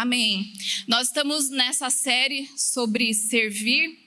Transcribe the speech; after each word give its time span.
Amém. 0.00 0.50
Nós 0.88 1.08
estamos 1.08 1.50
nessa 1.50 1.90
série 1.90 2.48
sobre 2.56 3.12
servir 3.12 3.99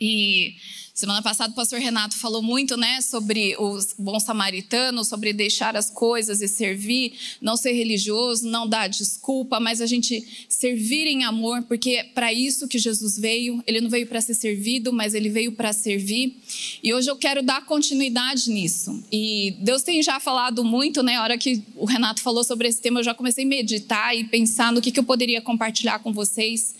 e 0.00 0.56
Semana 0.98 1.22
passada 1.22 1.52
o 1.52 1.54
pastor 1.54 1.78
Renato 1.78 2.16
falou 2.16 2.42
muito, 2.42 2.76
né, 2.76 3.00
sobre 3.00 3.54
o 3.56 3.78
bom 3.96 4.18
samaritano, 4.18 5.04
sobre 5.04 5.32
deixar 5.32 5.76
as 5.76 5.88
coisas 5.88 6.42
e 6.42 6.48
servir, 6.48 7.12
não 7.40 7.56
ser 7.56 7.70
religioso, 7.70 8.48
não 8.48 8.66
dar 8.68 8.88
desculpa, 8.88 9.60
mas 9.60 9.80
a 9.80 9.86
gente 9.86 10.26
servir 10.48 11.06
em 11.06 11.22
amor, 11.22 11.62
porque 11.62 11.90
é 11.90 12.02
para 12.02 12.32
isso 12.32 12.66
que 12.66 12.80
Jesus 12.80 13.16
veio. 13.16 13.62
Ele 13.64 13.80
não 13.80 13.88
veio 13.88 14.08
para 14.08 14.20
ser 14.20 14.34
servido, 14.34 14.92
mas 14.92 15.14
ele 15.14 15.28
veio 15.28 15.52
para 15.52 15.72
servir. 15.72 16.36
E 16.82 16.92
hoje 16.92 17.08
eu 17.08 17.14
quero 17.14 17.44
dar 17.44 17.64
continuidade 17.64 18.50
nisso. 18.50 19.00
E 19.12 19.54
Deus 19.60 19.84
tem 19.84 20.02
já 20.02 20.18
falado 20.18 20.64
muito, 20.64 21.00
né? 21.00 21.14
A 21.14 21.22
hora 21.22 21.38
que 21.38 21.62
o 21.76 21.84
Renato 21.84 22.20
falou 22.20 22.42
sobre 22.42 22.66
esse 22.66 22.80
tema, 22.80 22.98
eu 22.98 23.04
já 23.04 23.14
comecei 23.14 23.44
a 23.44 23.46
meditar 23.46 24.16
e 24.16 24.24
pensar 24.24 24.72
no 24.72 24.82
que, 24.82 24.90
que 24.90 24.98
eu 24.98 25.04
poderia 25.04 25.40
compartilhar 25.40 26.00
com 26.00 26.12
vocês. 26.12 26.74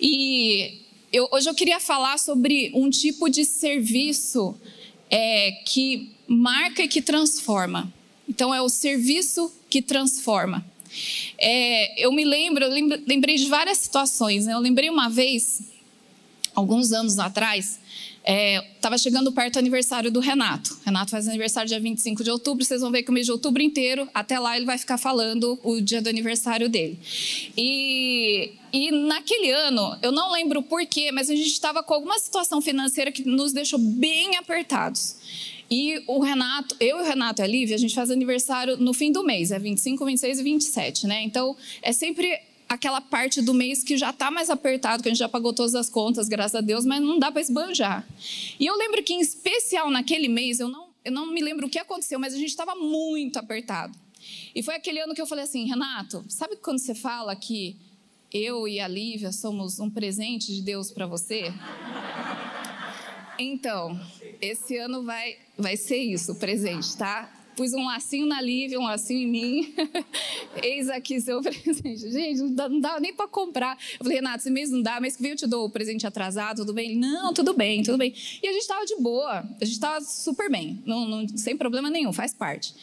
E 0.00 0.81
eu, 1.12 1.28
hoje 1.30 1.48
eu 1.48 1.54
queria 1.54 1.78
falar 1.78 2.18
sobre 2.18 2.72
um 2.74 2.88
tipo 2.88 3.28
de 3.28 3.44
serviço 3.44 4.56
é, 5.10 5.52
que 5.66 6.10
marca 6.26 6.82
e 6.82 6.88
que 6.88 7.02
transforma. 7.02 7.92
Então, 8.26 8.54
é 8.54 8.62
o 8.62 8.68
serviço 8.68 9.52
que 9.68 9.82
transforma. 9.82 10.64
É, 11.38 12.02
eu 12.02 12.10
me 12.12 12.24
lembro, 12.24 12.64
eu 12.64 12.70
lembrei 13.06 13.36
de 13.36 13.46
várias 13.46 13.78
situações. 13.78 14.46
Né? 14.46 14.54
Eu 14.54 14.58
lembrei 14.58 14.88
uma 14.88 15.10
vez, 15.10 15.60
alguns 16.54 16.92
anos 16.92 17.18
atrás, 17.18 17.78
Estava 18.24 18.94
é, 18.94 18.98
chegando 18.98 19.32
perto 19.32 19.54
do 19.54 19.58
aniversário 19.58 20.10
do 20.10 20.20
Renato. 20.20 20.78
Renato 20.84 21.10
faz 21.10 21.26
aniversário 21.26 21.68
dia 21.68 21.80
25 21.80 22.22
de 22.22 22.30
outubro. 22.30 22.64
Vocês 22.64 22.80
vão 22.80 22.90
ver 22.90 23.02
que 23.02 23.10
o 23.10 23.12
mês 23.12 23.26
de 23.26 23.32
outubro 23.32 23.60
inteiro, 23.60 24.08
até 24.14 24.38
lá, 24.38 24.56
ele 24.56 24.64
vai 24.64 24.78
ficar 24.78 24.96
falando 24.96 25.58
o 25.64 25.80
dia 25.80 26.00
do 26.00 26.08
aniversário 26.08 26.68
dele. 26.68 26.98
E, 27.56 28.52
e 28.72 28.92
naquele 28.92 29.50
ano, 29.50 29.98
eu 30.00 30.12
não 30.12 30.30
lembro 30.30 30.62
porquê, 30.62 31.10
mas 31.10 31.28
a 31.28 31.34
gente 31.34 31.50
estava 31.50 31.82
com 31.82 31.94
alguma 31.94 32.18
situação 32.18 32.62
financeira 32.62 33.10
que 33.10 33.24
nos 33.24 33.52
deixou 33.52 33.78
bem 33.78 34.36
apertados. 34.36 35.16
E 35.68 36.02
o 36.06 36.20
Renato, 36.20 36.76
eu 36.78 36.98
e 36.98 37.00
o 37.00 37.04
Renato 37.04 37.40
e 37.40 37.44
a 37.44 37.46
Lívia, 37.46 37.74
a 37.74 37.78
gente 37.78 37.94
faz 37.94 38.10
aniversário 38.10 38.76
no 38.76 38.92
fim 38.92 39.10
do 39.10 39.24
mês, 39.24 39.50
é 39.50 39.58
25, 39.58 40.04
26 40.04 40.38
e 40.38 40.42
27, 40.42 41.06
né? 41.06 41.22
Então, 41.22 41.56
é 41.80 41.92
sempre 41.92 42.38
aquela 42.72 43.00
parte 43.00 43.42
do 43.42 43.52
mês 43.52 43.84
que 43.84 43.96
já 43.96 44.10
está 44.10 44.30
mais 44.30 44.48
apertado, 44.50 45.02
que 45.02 45.08
a 45.08 45.12
gente 45.12 45.18
já 45.18 45.28
pagou 45.28 45.52
todas 45.52 45.74
as 45.74 45.88
contas, 45.88 46.28
graças 46.28 46.54
a 46.54 46.60
Deus, 46.60 46.84
mas 46.84 47.00
não 47.00 47.18
dá 47.18 47.30
para 47.30 47.40
esbanjar. 47.40 48.06
E 48.58 48.66
eu 48.66 48.76
lembro 48.76 49.02
que, 49.02 49.12
em 49.12 49.20
especial 49.20 49.90
naquele 49.90 50.28
mês, 50.28 50.58
eu 50.58 50.68
não, 50.68 50.88
eu 51.04 51.12
não 51.12 51.26
me 51.26 51.40
lembro 51.42 51.66
o 51.66 51.70
que 51.70 51.78
aconteceu, 51.78 52.18
mas 52.18 52.34
a 52.34 52.38
gente 52.38 52.48
estava 52.48 52.74
muito 52.74 53.38
apertado. 53.38 53.96
E 54.54 54.62
foi 54.62 54.74
aquele 54.74 55.00
ano 55.00 55.14
que 55.14 55.20
eu 55.20 55.26
falei 55.26 55.44
assim, 55.44 55.66
Renato, 55.66 56.24
sabe 56.28 56.56
quando 56.56 56.78
você 56.78 56.94
fala 56.94 57.34
que 57.36 57.76
eu 58.32 58.66
e 58.66 58.80
a 58.80 58.88
Lívia 58.88 59.32
somos 59.32 59.78
um 59.78 59.90
presente 59.90 60.54
de 60.54 60.62
Deus 60.62 60.90
para 60.90 61.06
você? 61.06 61.52
Então, 63.38 64.00
esse 64.40 64.76
ano 64.78 65.02
vai, 65.02 65.36
vai 65.58 65.76
ser 65.76 65.98
isso, 65.98 66.32
o 66.32 66.36
presente, 66.36 66.96
tá? 66.96 67.30
Pus 67.56 67.72
um 67.74 67.84
lacinho 67.84 68.26
na 68.26 68.40
Lívia, 68.40 68.78
um 68.80 68.84
lacinho 68.84 69.20
em 69.20 69.30
mim. 69.30 69.74
Eis 70.62 70.88
aqui 70.88 71.20
seu 71.20 71.40
presente. 71.42 72.10
Gente, 72.10 72.40
não 72.42 72.80
dá, 72.80 72.98
nem 72.98 73.12
para 73.12 73.28
comprar. 73.28 73.76
Eu 73.92 74.04
falei, 74.04 74.16
Renato, 74.16 74.38
esse 74.38 74.50
mês 74.50 74.70
não 74.70 74.80
dá, 74.80 75.00
mês 75.00 75.16
que 75.16 75.22
vem 75.22 75.32
eu 75.32 75.36
te 75.36 75.46
dou 75.46 75.66
o 75.66 75.70
presente 75.70 76.06
atrasado, 76.06 76.58
tudo 76.58 76.72
bem? 76.72 76.96
Não, 76.96 77.32
tudo 77.34 77.54
bem, 77.54 77.82
tudo 77.82 77.98
bem. 77.98 78.14
E 78.42 78.48
a 78.48 78.52
gente 78.52 78.62
estava 78.62 78.84
de 78.86 78.96
boa, 78.96 79.40
a 79.60 79.64
gente 79.64 79.74
estava 79.74 80.00
super 80.00 80.50
bem, 80.50 80.82
não, 80.86 81.06
não, 81.06 81.28
sem 81.36 81.56
problema 81.56 81.90
nenhum, 81.90 82.12
faz 82.12 82.32
parte. 82.32 82.74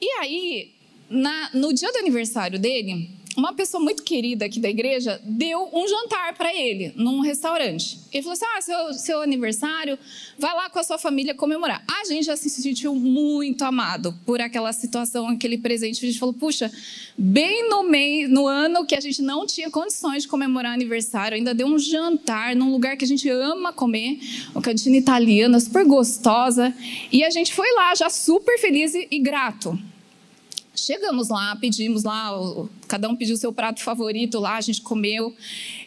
E 0.00 0.06
aí, 0.20 0.72
na, 1.08 1.50
no 1.52 1.72
dia 1.72 1.92
do 1.92 1.98
aniversário 1.98 2.58
dele, 2.58 3.10
uma 3.36 3.54
pessoa 3.54 3.82
muito 3.82 4.02
querida 4.02 4.44
aqui 4.44 4.60
da 4.60 4.68
igreja 4.68 5.20
deu 5.24 5.68
um 5.72 5.88
jantar 5.88 6.34
para 6.34 6.54
ele 6.54 6.92
num 6.96 7.20
restaurante. 7.20 7.98
Ele 8.12 8.22
falou 8.22 8.34
assim: 8.34 8.44
Ah, 8.56 8.60
seu, 8.60 8.94
seu 8.94 9.22
aniversário, 9.22 9.98
vai 10.38 10.54
lá 10.54 10.68
com 10.68 10.78
a 10.78 10.82
sua 10.82 10.98
família 10.98 11.34
comemorar. 11.34 11.82
A 11.88 12.04
gente 12.04 12.26
já 12.26 12.36
se 12.36 12.50
sentiu 12.50 12.94
muito 12.94 13.62
amado 13.62 14.14
por 14.26 14.40
aquela 14.40 14.72
situação, 14.72 15.28
aquele 15.28 15.56
presente. 15.56 16.04
A 16.04 16.08
gente 16.08 16.18
falou: 16.18 16.34
Puxa, 16.34 16.70
bem 17.16 17.68
no 17.68 17.82
no 18.28 18.46
ano 18.46 18.86
que 18.86 18.94
a 18.94 19.00
gente 19.00 19.20
não 19.20 19.46
tinha 19.46 19.70
condições 19.70 20.22
de 20.22 20.28
comemorar 20.28 20.72
aniversário, 20.72 21.36
ainda 21.36 21.54
deu 21.54 21.66
um 21.66 21.78
jantar 21.78 22.54
num 22.54 22.70
lugar 22.70 22.96
que 22.96 23.04
a 23.04 23.08
gente 23.08 23.28
ama 23.28 23.72
comer, 23.72 24.18
uma 24.52 24.62
cantina 24.62 24.96
italiana 24.96 25.58
super 25.58 25.84
gostosa. 25.84 26.74
E 27.10 27.24
a 27.24 27.30
gente 27.30 27.52
foi 27.54 27.70
lá 27.74 27.94
já 27.94 28.08
super 28.08 28.58
feliz 28.58 28.94
e 28.94 29.18
grato. 29.18 29.78
Chegamos 30.74 31.28
lá, 31.28 31.54
pedimos 31.56 32.02
lá, 32.02 32.30
cada 32.88 33.08
um 33.08 33.14
pediu 33.14 33.34
o 33.34 33.38
seu 33.38 33.52
prato 33.52 33.82
favorito 33.82 34.38
lá, 34.38 34.56
a 34.56 34.60
gente 34.60 34.80
comeu. 34.80 35.34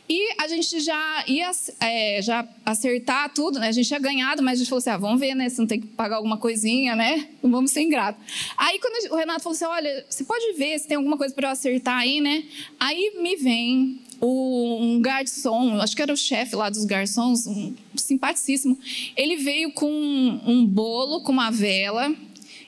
E 0.08 0.36
a 0.40 0.48
gente 0.48 0.80
já 0.80 1.24
ia 1.28 1.50
é, 1.80 2.22
já 2.22 2.48
acertar 2.64 3.34
tudo, 3.34 3.60
né? 3.60 3.70
A 3.70 3.72
gente 3.72 3.88
tinha 3.88 4.00
ganhado, 4.00 4.44
mas 4.44 4.54
a 4.54 4.58
gente 4.58 4.70
falou 4.70 4.78
assim: 4.78 4.92
ah, 4.92 4.98
vamos 4.98 5.20
ver, 5.20 5.34
né? 5.34 5.50
Se 5.50 5.58
não 5.58 5.66
tem 5.66 5.82
que 5.82 5.88
pagar 5.88 6.18
alguma 6.18 6.38
coisinha, 6.38 6.96
né? 6.96 7.28
Não 7.42 7.50
vamos 7.50 7.72
ser 7.72 7.82
ingrato. 7.82 8.20
Aí 8.56 8.80
quando 8.80 9.12
o 9.12 9.16
Renato 9.16 9.42
falou 9.42 9.56
assim: 9.56 9.66
olha, 9.66 10.06
você 10.08 10.24
pode 10.24 10.54
ver 10.54 10.78
se 10.78 10.88
tem 10.88 10.98
alguma 10.98 11.18
coisa 11.18 11.34
para 11.34 11.48
eu 11.48 11.52
acertar 11.52 11.98
aí, 11.98 12.22
né? 12.22 12.44
Aí 12.80 13.14
me 13.20 13.36
vem 13.36 14.00
um 14.22 15.00
garçom, 15.02 15.82
acho 15.82 15.96
que 15.96 16.02
era 16.02 16.14
o 16.14 16.18
chefe 16.18 16.56
lá 16.56 16.70
dos 16.70 16.86
garçons, 16.86 17.48
um 17.48 17.74
simpaticíssimo. 17.96 18.78
Ele 19.18 19.38
veio 19.38 19.72
com 19.72 19.90
um 19.90 20.66
bolo, 20.66 21.22
com 21.22 21.32
uma 21.32 21.50
vela 21.50 22.16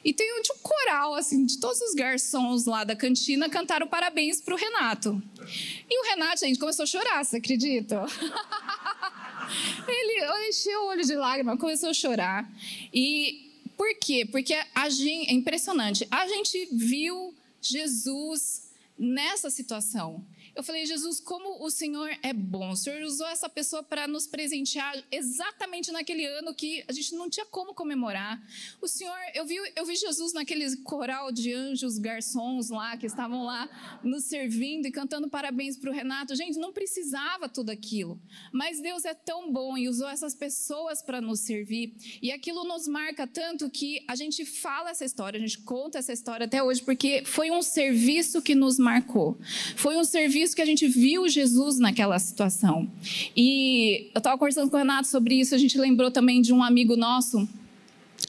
e 0.08 0.14
tem 0.14 0.32
um, 0.32 0.38
um 0.38 0.60
coral, 0.64 1.16
assim, 1.16 1.46
de 1.46 1.60
todos 1.60 1.82
os 1.82 1.94
garçons 1.94 2.66
lá 2.66 2.86
da 2.86 2.96
cantina 2.96 3.50
cantaram 3.50 3.86
parabéns 3.86 4.40
para 4.40 4.54
o 4.54 4.58
Renato. 4.58 5.22
E 5.90 6.00
o 6.00 6.10
Renato, 6.12 6.40
gente, 6.40 6.58
começou 6.58 6.84
a 6.84 6.86
chorar, 6.86 7.26
você 7.26 7.36
acredita? 7.36 8.06
Ele 9.86 10.48
encheu 10.48 10.84
o 10.84 10.88
olho 10.88 11.04
de 11.04 11.14
lágrima, 11.14 11.58
começou 11.58 11.90
a 11.90 11.94
chorar. 11.94 12.50
E 12.94 13.52
por 13.76 13.94
quê? 14.00 14.26
Porque 14.26 14.58
a 14.74 14.88
gente, 14.88 15.30
é 15.30 15.34
impressionante. 15.34 16.08
A 16.10 16.26
gente 16.26 16.70
viu 16.72 17.36
Jesus 17.62 18.72
nessa 18.98 19.50
situação. 19.50 20.26
Eu 20.58 20.64
falei, 20.64 20.88
Jesus, 20.88 21.20
como 21.20 21.64
o 21.64 21.70
Senhor 21.70 22.10
é 22.24 22.34
bom. 22.34 22.72
O 22.72 22.76
Senhor 22.76 23.00
usou 23.04 23.28
essa 23.28 23.48
pessoa 23.48 23.84
para 23.84 24.08
nos 24.08 24.26
presentear 24.26 24.92
exatamente 25.12 25.92
naquele 25.92 26.26
ano 26.26 26.52
que 26.52 26.84
a 26.88 26.92
gente 26.92 27.14
não 27.14 27.30
tinha 27.30 27.46
como 27.46 27.76
comemorar. 27.76 28.42
O 28.82 28.88
Senhor, 28.88 29.16
eu 29.36 29.46
vi, 29.46 29.56
eu 29.76 29.86
vi 29.86 29.96
Jesus 29.96 30.34
naquele 30.34 30.76
coral 30.78 31.32
de 31.32 31.54
anjos, 31.54 32.00
garçons 32.00 32.72
lá, 32.72 32.98
que 32.98 33.06
estavam 33.06 33.44
lá 33.44 33.70
nos 34.04 34.24
servindo 34.24 34.88
e 34.88 34.92
cantando 34.92 35.30
parabéns 35.30 35.78
para 35.78 35.92
o 35.92 35.94
Renato. 35.94 36.36
Gente, 36.36 36.58
não 36.58 36.74
precisava 36.74 37.48
tudo 37.48 37.70
aquilo. 37.70 38.20
Mas 38.52 38.82
Deus 38.82 39.06
é 39.06 39.14
tão 39.14 39.54
bom 39.54 39.78
e 39.78 39.88
usou 39.88 40.10
essas 40.10 40.34
pessoas 40.34 41.04
para 41.04 41.22
nos 41.22 41.42
servir. 41.42 41.94
E 42.20 42.32
aquilo 42.32 42.64
nos 42.64 42.88
marca 42.88 43.28
tanto 43.28 43.70
que 43.70 44.04
a 44.08 44.16
gente 44.16 44.44
fala 44.44 44.90
essa 44.90 45.06
história, 45.06 45.38
a 45.38 45.42
gente 45.42 45.60
conta 45.60 46.00
essa 46.00 46.12
história 46.12 46.48
até 46.48 46.64
hoje, 46.64 46.82
porque 46.82 47.24
foi 47.26 47.52
um 47.52 47.62
serviço 47.62 48.42
que 48.42 48.56
nos 48.56 48.80
marcou. 48.80 49.38
Foi 49.76 49.96
um 49.96 50.04
serviço 50.04 50.47
isso 50.48 50.56
que 50.56 50.62
a 50.62 50.66
gente 50.66 50.88
viu 50.88 51.28
Jesus 51.28 51.78
naquela 51.78 52.18
situação. 52.18 52.90
E 53.36 54.10
eu 54.16 54.18
estava 54.18 54.38
conversando 54.38 54.70
com 54.70 54.76
o 54.76 54.80
Renato 54.80 55.08
sobre 55.08 55.36
isso, 55.36 55.54
a 55.54 55.58
gente 55.58 55.78
lembrou 55.78 56.10
também 56.10 56.42
de 56.42 56.54
um 56.54 56.64
amigo 56.64 56.96
nosso 56.96 57.48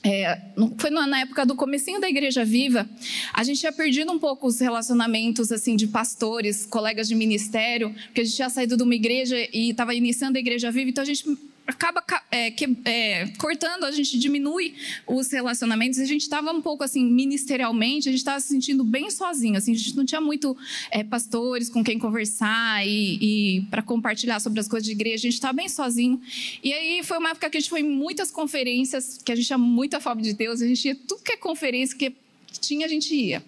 é, 0.04 0.40
foi 0.76 0.90
na 0.90 1.20
época 1.20 1.44
do 1.44 1.56
comecinho 1.56 2.00
da 2.00 2.08
Igreja 2.08 2.44
Viva, 2.44 2.88
a 3.32 3.42
gente 3.42 3.58
tinha 3.58 3.72
perdido 3.72 4.12
um 4.12 4.18
pouco 4.18 4.46
os 4.46 4.60
relacionamentos 4.60 5.50
assim 5.50 5.74
de 5.74 5.88
pastores, 5.88 6.64
colegas 6.66 7.08
de 7.08 7.14
ministério, 7.14 7.92
porque 8.06 8.20
a 8.20 8.24
gente 8.24 8.36
tinha 8.36 8.50
saído 8.50 8.76
de 8.76 8.82
uma 8.82 8.94
igreja 8.94 9.36
e 9.52 9.70
estava 9.70 9.94
iniciando 9.94 10.36
a 10.38 10.40
Igreja 10.40 10.70
Viva, 10.70 10.90
então 10.90 11.02
a 11.02 11.06
gente 11.06 11.24
acaba 11.68 12.02
é, 12.30 12.50
que, 12.50 12.66
é, 12.86 13.28
cortando, 13.38 13.84
a 13.84 13.92
gente 13.92 14.18
diminui 14.18 14.74
os 15.06 15.30
relacionamentos. 15.30 15.98
A 15.98 16.06
gente 16.06 16.22
estava 16.22 16.50
um 16.50 16.62
pouco 16.62 16.82
assim, 16.82 17.04
ministerialmente, 17.04 18.08
a 18.08 18.12
gente 18.12 18.20
estava 18.20 18.40
se 18.40 18.48
sentindo 18.48 18.82
bem 18.82 19.10
sozinho. 19.10 19.56
Assim, 19.56 19.72
a 19.72 19.74
gente 19.76 19.94
não 19.94 20.04
tinha 20.04 20.20
muito 20.20 20.56
é, 20.90 21.04
pastores 21.04 21.68
com 21.68 21.84
quem 21.84 21.98
conversar 21.98 22.86
e, 22.86 23.59
e 23.59 23.60
para 23.70 23.82
compartilhar 23.82 24.41
sobre 24.41 24.59
as 24.60 24.66
coisas 24.66 24.86
de 24.86 24.92
igreja. 24.92 25.16
A 25.16 25.30
gente 25.30 25.34
estava 25.34 25.53
bem 25.53 25.68
sozinho. 25.68 26.20
E 26.65 26.72
aí 26.72 27.03
foi 27.04 27.18
uma 27.18 27.30
época 27.30 27.50
que 27.50 27.59
a 27.59 27.60
gente 27.60 27.71
foi 27.71 27.80
em 27.80 27.88
muitas 27.88 28.30
conferências, 28.30 29.18
que 29.22 29.30
a 29.30 29.36
gente 29.36 29.47
tinha 29.47 29.59
muita 29.59 30.00
fome 30.00 30.22
de 30.22 30.32
Deus. 30.32 30.62
A 30.62 30.66
gente 30.66 30.88
ia 30.88 30.94
tudo 30.94 31.22
que 31.22 31.32
é 31.32 31.36
conferência 31.36 31.97
que 31.97 32.14
tinha, 32.60 32.86
a 32.86 32.88
gente 32.88 33.14
ia. 33.14 33.44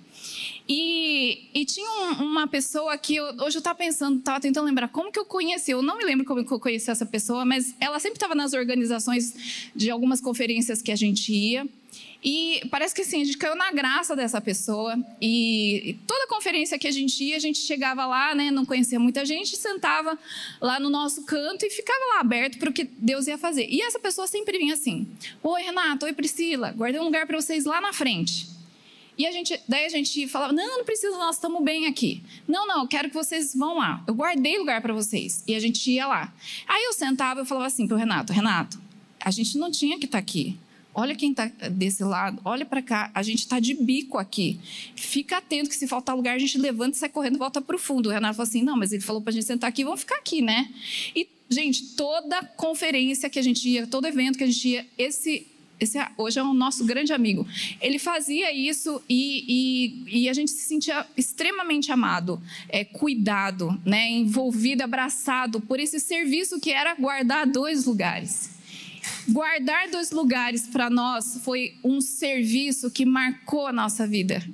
E, 0.69 1.30
e 1.53 1.65
tinha 1.65 1.89
um, 1.89 2.25
uma 2.25 2.47
pessoa 2.47 2.97
que 2.97 3.17
eu, 3.17 3.25
hoje 3.25 3.57
eu 3.57 3.61
estava 3.61 3.77
pensando, 3.77 4.19
estava 4.19 4.41
tentando 4.41 4.67
lembrar 4.67 4.89
como 4.89 5.11
que 5.11 5.19
eu 5.19 5.25
conheci. 5.25 5.71
Eu 5.71 5.83
não 5.83 5.97
me 5.97 6.05
lembro 6.05 6.25
como 6.25 6.45
que 6.45 6.53
eu 6.53 6.61
conheci 6.61 6.91
essa 6.91 7.07
pessoa, 7.07 7.45
mas 7.45 7.75
ela 7.81 7.99
sempre 7.99 8.17
estava 8.17 8.35
nas 8.35 8.53
organizações 8.53 9.71
de 9.75 9.91
algumas 9.91 10.21
conferências 10.21 10.81
que 10.81 10.93
a 10.93 10.97
gente 10.97 11.33
ia. 11.33 11.67
E 12.23 12.63
parece 12.71 12.95
que 12.95 13.01
assim, 13.01 13.23
a 13.23 13.25
gente 13.25 13.39
caiu 13.39 13.57
na 13.57 13.73
graça 13.73 14.15
dessa 14.15 14.41
pessoa. 14.41 14.95
E 15.21 15.97
toda 16.07 16.27
conferência 16.27 16.79
que 16.79 16.87
a 16.87 16.91
gente 16.91 17.23
ia, 17.25 17.37
a 17.37 17.41
gente 17.41 17.59
chegava 17.59 18.07
lá, 18.07 18.35
né, 18.35 18.51
não 18.51 18.65
conhecia 18.65 19.01
muita 19.01 19.25
gente, 19.25 19.57
sentava 19.57 20.19
lá 20.61 20.79
no 20.79 20.91
nosso 20.91 21.25
canto 21.25 21.65
e 21.65 21.71
ficava 21.71 22.15
lá 22.15 22.21
aberto 22.21 22.59
para 22.59 22.71
o 22.71 22.73
que 22.73 22.85
Deus 22.85 23.27
ia 23.27 23.39
fazer. 23.39 23.67
E 23.69 23.81
essa 23.81 23.99
pessoa 23.99 24.27
sempre 24.27 24.59
vinha 24.59 24.75
assim: 24.75 25.07
Oi, 25.43 25.63
Renato, 25.63 26.05
oi, 26.05 26.13
Priscila, 26.13 26.73
guardei 26.73 27.01
um 27.01 27.05
lugar 27.05 27.27
para 27.27 27.41
vocês 27.41 27.65
lá 27.65 27.81
na 27.81 27.93
frente. 27.93 28.60
E 29.17 29.27
a 29.27 29.33
gente, 29.33 29.59
daí 29.69 29.85
a 29.85 29.89
gente 29.89 30.27
falava: 30.29 30.53
não, 30.53 30.79
não 30.79 30.85
precisa, 30.85 31.17
nós 31.17 31.37
estamos 31.37 31.63
bem 31.63 31.87
aqui. 31.87 32.23
Não, 32.47 32.67
não, 32.67 32.83
eu 32.83 32.89
quero 32.89 33.09
que 33.09 33.15
vocês 33.15 33.55
vão 33.55 33.79
lá. 33.79 34.03
Eu 34.07 34.15
guardei 34.15 34.59
lugar 34.59 34.81
para 34.81 34.93
vocês. 34.93 35.45
E 35.47 35.55
a 35.55 35.61
gente 35.61 35.91
ia 35.91 36.07
lá. 36.07 36.33
Aí 36.67 36.85
eu 36.85 36.93
sentava 36.93 37.43
e 37.43 37.47
falava 37.47 37.67
assim 37.67 37.87
para 37.87 37.97
o 37.97 37.99
Renato: 37.99 38.33
Renato, 38.33 38.81
a 39.21 39.31
gente 39.31 39.59
não 39.59 39.71
tinha 39.71 39.99
que 39.99 40.07
estar 40.07 40.19
tá 40.19 40.23
aqui. 40.23 40.59
Olha 40.93 41.15
quem 41.15 41.31
está 41.31 41.47
desse 41.71 42.03
lado, 42.03 42.41
olha 42.45 42.67
para 42.67 42.83
cá. 42.83 43.11
A 43.15 43.23
gente 43.23 43.39
está 43.41 43.61
de 43.61 43.75
bico 43.75 44.19
aqui. 44.19 44.59
Fica 44.97 45.37
atento 45.37 45.71
que 45.71 45.77
se 45.77 45.87
faltar 45.87 46.17
lugar, 46.17 46.35
a 46.35 46.39
gente 46.39 46.59
levanta 46.59 46.97
e 46.97 46.99
sai 46.99 47.09
correndo 47.09 47.39
volta 47.39 47.61
para 47.61 47.77
o 47.77 47.79
fundo. 47.79 48.09
O 48.09 48.13
Renato 48.13 48.35
falou 48.35 48.49
assim: 48.49 48.63
não, 48.63 48.77
mas 48.77 48.93
ele 48.93 49.03
falou 49.03 49.23
para 49.23 49.31
a 49.31 49.35
gente 49.35 49.45
sentar 49.45 49.69
aqui, 49.69 49.85
vamos 49.85 50.01
ficar 50.01 50.17
aqui, 50.17 50.43
né? 50.43 50.69
E, 51.15 51.29
gente, 51.49 51.95
toda 51.95 52.43
conferência 52.57 53.31
que 53.31 53.39
a 53.39 53.43
gente 53.43 53.69
ia, 53.69 53.87
todo 53.87 54.07
evento 54.07 54.37
que 54.37 54.45
a 54.45 54.47
gente 54.47 54.69
ia, 54.69 54.87
esse 54.99 55.47
esse 55.81 55.99
é, 55.99 56.09
hoje 56.17 56.39
é 56.39 56.43
o 56.43 56.53
nosso 56.53 56.85
grande 56.85 57.13
amigo. 57.13 57.47
Ele 57.81 57.99
fazia 57.99 58.53
isso 58.53 59.03
e, 59.09 60.05
e, 60.09 60.23
e 60.23 60.29
a 60.29 60.33
gente 60.33 60.51
se 60.51 60.63
sentia 60.63 61.07
extremamente 61.17 61.91
amado, 61.91 62.41
é, 62.69 62.85
cuidado, 62.85 63.81
né, 63.85 64.09
envolvido, 64.11 64.83
abraçado 64.83 65.61
por 65.61 65.81
esse 65.81 65.99
serviço 65.99 66.61
que 66.61 66.71
era 66.71 66.95
guardar 66.95 67.47
dois 67.47 67.87
lugares. 67.87 68.51
Guardar 69.29 69.89
dois 69.89 70.11
lugares 70.11 70.67
para 70.67 70.91
nós 70.91 71.41
foi 71.43 71.75
um 71.83 72.01
serviço 72.01 72.91
que 72.91 73.07
marcou 73.07 73.67
a 73.67 73.73
nossa 73.73 74.07
vida 74.07 74.45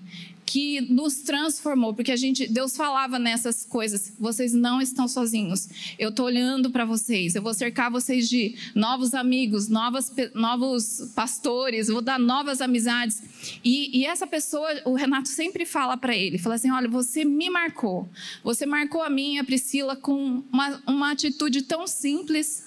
que 0.46 0.80
nos 0.80 1.16
transformou, 1.16 1.92
porque 1.92 2.12
a 2.12 2.16
gente, 2.16 2.46
Deus 2.46 2.76
falava 2.76 3.18
nessas 3.18 3.64
coisas, 3.64 4.12
vocês 4.18 4.54
não 4.54 4.80
estão 4.80 5.08
sozinhos. 5.08 5.68
Eu 5.98 6.10
estou 6.10 6.26
olhando 6.26 6.70
para 6.70 6.84
vocês, 6.84 7.34
eu 7.34 7.42
vou 7.42 7.52
cercar 7.52 7.90
vocês 7.90 8.28
de 8.28 8.54
novos 8.72 9.12
amigos, 9.12 9.66
novas, 9.68 10.12
novos 10.32 11.10
pastores, 11.16 11.88
vou 11.88 12.00
dar 12.00 12.18
novas 12.18 12.60
amizades. 12.60 13.20
E, 13.64 13.98
e 13.98 14.06
essa 14.06 14.26
pessoa, 14.26 14.68
o 14.84 14.94
Renato 14.94 15.28
sempre 15.28 15.66
fala 15.66 15.96
para 15.96 16.16
ele, 16.16 16.38
fala 16.38 16.54
assim, 16.54 16.70
olha, 16.70 16.88
você 16.88 17.24
me 17.24 17.50
marcou, 17.50 18.08
você 18.44 18.64
marcou 18.64 19.02
a 19.02 19.10
minha, 19.10 19.42
a 19.42 19.44
Priscila, 19.44 19.96
com 19.96 20.44
uma, 20.52 20.80
uma 20.86 21.10
atitude 21.10 21.62
tão 21.62 21.88
simples, 21.88 22.64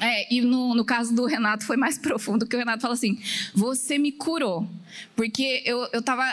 é, 0.00 0.32
e 0.34 0.40
no, 0.40 0.74
no, 0.74 0.84
caso 0.84 1.14
do 1.14 1.26
Renato 1.26 1.64
foi 1.64 1.76
mais 1.76 1.98
profundo, 1.98 2.46
que 2.46 2.56
o 2.56 2.58
Renato 2.58 2.82
fala 2.82 2.94
assim: 2.94 3.20
Você 3.54 3.98
me 3.98 4.10
curou. 4.10 4.68
Porque 5.14 5.62
eu 5.64 5.84
estava 5.92 6.24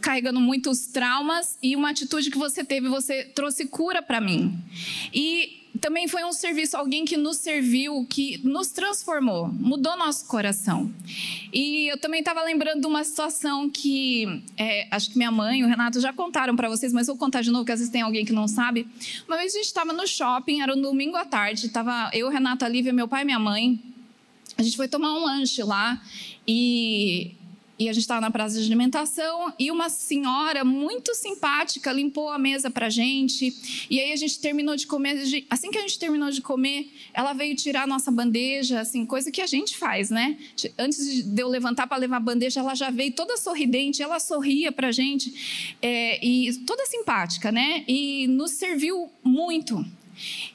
carregando 0.00 0.40
muitos 0.40 0.86
traumas 0.86 1.58
e 1.62 1.76
uma 1.76 1.90
atitude 1.90 2.30
que 2.30 2.38
você 2.38 2.64
teve, 2.64 2.88
você 2.88 3.24
trouxe 3.24 3.66
cura 3.66 4.02
para 4.02 4.20
mim. 4.20 4.56
E 5.12 5.58
também 5.80 6.08
foi 6.08 6.24
um 6.24 6.32
serviço, 6.32 6.76
alguém 6.76 7.04
que 7.04 7.16
nos 7.16 7.36
serviu, 7.36 8.06
que 8.08 8.40
nos 8.44 8.68
transformou, 8.68 9.48
mudou 9.48 9.96
nosso 9.96 10.26
coração. 10.26 10.92
E 11.52 11.88
eu 11.88 11.98
também 11.98 12.20
estava 12.20 12.42
lembrando 12.42 12.80
de 12.80 12.86
uma 12.86 13.04
situação 13.04 13.70
que 13.70 14.42
é, 14.56 14.88
acho 14.90 15.10
que 15.10 15.16
minha 15.16 15.30
mãe 15.30 15.60
e 15.60 15.64
o 15.64 15.68
Renato 15.68 16.00
já 16.00 16.12
contaram 16.12 16.56
para 16.56 16.68
vocês, 16.68 16.92
mas 16.92 17.06
vou 17.06 17.16
contar 17.16 17.42
de 17.42 17.50
novo, 17.50 17.62
porque 17.62 17.72
às 17.72 17.80
vezes 17.80 17.92
tem 17.92 18.02
alguém 18.02 18.24
que 18.24 18.32
não 18.32 18.48
sabe. 18.48 18.86
Uma 19.26 19.36
vez 19.36 19.54
a 19.54 19.58
gente 19.58 19.66
estava 19.66 19.92
no 19.92 20.06
shopping, 20.06 20.60
era 20.62 20.74
um 20.74 20.80
domingo 20.80 21.16
à 21.16 21.24
tarde, 21.24 21.66
estava 21.66 22.10
eu, 22.12 22.28
Renato, 22.28 22.64
a 22.64 22.68
Lívia, 22.68 22.92
meu 22.92 23.06
pai 23.06 23.22
e 23.22 23.24
minha 23.24 23.38
mãe. 23.38 23.80
A 24.56 24.62
gente 24.62 24.76
foi 24.76 24.88
tomar 24.88 25.12
um 25.12 25.24
lanche 25.24 25.62
lá 25.62 26.02
e 26.46 27.36
e 27.78 27.88
a 27.88 27.92
gente 27.92 28.02
estava 28.02 28.20
na 28.20 28.30
praça 28.30 28.58
de 28.58 28.66
alimentação 28.66 29.52
e 29.56 29.70
uma 29.70 29.88
senhora 29.88 30.64
muito 30.64 31.14
simpática 31.14 31.92
limpou 31.92 32.28
a 32.28 32.36
mesa 32.36 32.68
para 32.68 32.88
gente. 32.88 33.54
E 33.88 34.00
aí 34.00 34.12
a 34.12 34.16
gente 34.16 34.40
terminou 34.40 34.74
de 34.74 34.86
comer. 34.86 35.16
Assim 35.48 35.70
que 35.70 35.78
a 35.78 35.82
gente 35.82 35.96
terminou 35.98 36.28
de 36.30 36.40
comer, 36.40 36.92
ela 37.14 37.32
veio 37.32 37.54
tirar 37.54 37.84
a 37.84 37.86
nossa 37.86 38.10
bandeja, 38.10 38.80
assim, 38.80 39.06
coisa 39.06 39.30
que 39.30 39.40
a 39.40 39.46
gente 39.46 39.76
faz, 39.76 40.10
né? 40.10 40.36
Antes 40.76 41.24
de 41.24 41.40
eu 41.40 41.48
levantar 41.48 41.86
para 41.86 41.96
levar 41.98 42.16
a 42.16 42.20
bandeja, 42.20 42.58
ela 42.58 42.74
já 42.74 42.90
veio 42.90 43.12
toda 43.12 43.36
sorridente, 43.36 44.02
ela 44.02 44.18
sorria 44.18 44.72
para 44.72 44.90
gente 44.90 45.76
é, 45.80 46.24
e 46.24 46.52
toda 46.66 46.84
simpática, 46.86 47.52
né? 47.52 47.84
E 47.86 48.26
nos 48.26 48.50
serviu 48.52 49.08
muito. 49.22 49.84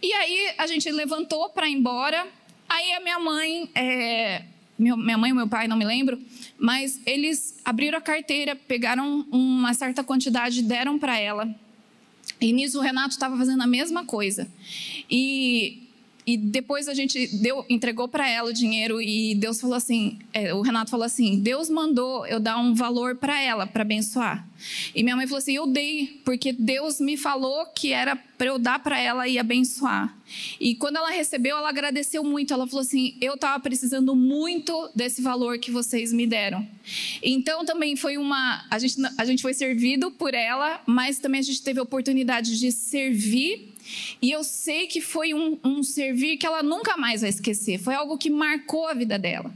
E 0.01 0.11
aí 0.11 0.53
a 0.57 0.67
gente 0.67 0.91
levantou 0.91 1.49
para 1.49 1.69
ir 1.69 1.73
embora. 1.73 2.27
Aí 2.67 2.91
a 2.93 2.99
minha 2.99 3.19
mãe, 3.19 3.69
é, 3.73 4.43
minha 4.77 5.17
mãe 5.17 5.31
e 5.31 5.33
meu 5.33 5.47
pai, 5.47 5.67
não 5.67 5.77
me 5.77 5.85
lembro, 5.85 6.19
mas 6.63 6.97
eles 7.05 7.59
abriram 7.65 7.97
a 7.97 8.01
carteira, 8.01 8.55
pegaram 8.55 9.27
uma 9.29 9.73
certa 9.73 10.01
quantidade, 10.01 10.61
deram 10.61 10.97
para 10.97 11.19
ela. 11.19 11.53
E 12.39 12.53
nisso 12.53 12.79
o 12.79 12.81
Renato 12.81 13.09
estava 13.09 13.37
fazendo 13.37 13.61
a 13.61 13.67
mesma 13.67 14.05
coisa. 14.05 14.47
E 15.11 15.82
e 16.25 16.37
depois 16.37 16.87
a 16.87 16.93
gente 16.93 17.27
deu, 17.37 17.65
entregou 17.69 18.07
para 18.07 18.29
ela 18.29 18.49
o 18.49 18.53
dinheiro 18.53 19.01
e 19.01 19.35
Deus 19.35 19.59
falou 19.59 19.75
assim, 19.75 20.19
é, 20.33 20.53
o 20.53 20.61
Renato 20.61 20.89
falou 20.89 21.05
assim, 21.05 21.39
Deus 21.39 21.69
mandou 21.69 22.25
eu 22.25 22.39
dar 22.39 22.57
um 22.57 22.73
valor 22.73 23.15
para 23.15 23.41
ela 23.41 23.67
para 23.67 23.81
abençoar. 23.81 24.47
E 24.95 25.03
minha 25.03 25.15
mãe 25.15 25.27
falou 25.27 25.39
assim, 25.39 25.55
eu 25.55 25.67
dei 25.67 26.21
porque 26.23 26.53
Deus 26.53 27.01
me 27.01 27.17
falou 27.17 27.65
que 27.67 27.91
era 27.91 28.15
para 28.15 28.47
eu 28.47 28.57
dar 28.57 28.79
para 28.79 28.99
ela 28.99 29.27
e 29.27 29.37
abençoar. 29.37 30.15
E 30.59 30.75
quando 30.75 30.95
ela 30.97 31.11
recebeu, 31.11 31.57
ela 31.57 31.69
agradeceu 31.69 32.23
muito. 32.23 32.53
Ela 32.53 32.65
falou 32.65 32.81
assim, 32.81 33.15
eu 33.21 33.35
estava 33.35 33.61
precisando 33.61 34.15
muito 34.15 34.89
desse 34.95 35.21
valor 35.21 35.59
que 35.59 35.71
vocês 35.71 36.13
me 36.13 36.25
deram. 36.25 36.65
Então 37.21 37.65
também 37.65 37.95
foi 37.95 38.17
uma, 38.17 38.65
a 38.69 38.79
gente 38.79 38.95
a 39.17 39.25
gente 39.25 39.41
foi 39.41 39.53
servido 39.53 40.11
por 40.11 40.33
ela, 40.33 40.81
mas 40.85 41.19
também 41.19 41.39
a 41.39 41.43
gente 41.43 41.61
teve 41.61 41.79
a 41.79 41.83
oportunidade 41.83 42.57
de 42.57 42.71
servir 42.71 43.72
e 44.21 44.31
eu 44.31 44.43
sei 44.43 44.87
que 44.87 45.01
foi 45.01 45.33
um, 45.33 45.57
um 45.63 45.83
servir 45.83 46.37
que 46.37 46.45
ela 46.45 46.63
nunca 46.63 46.97
mais 46.97 47.21
vai 47.21 47.29
esquecer. 47.29 47.79
Foi 47.79 47.93
algo 47.93 48.17
que 48.17 48.29
marcou 48.29 48.87
a 48.87 48.93
vida 48.93 49.17
dela. 49.19 49.53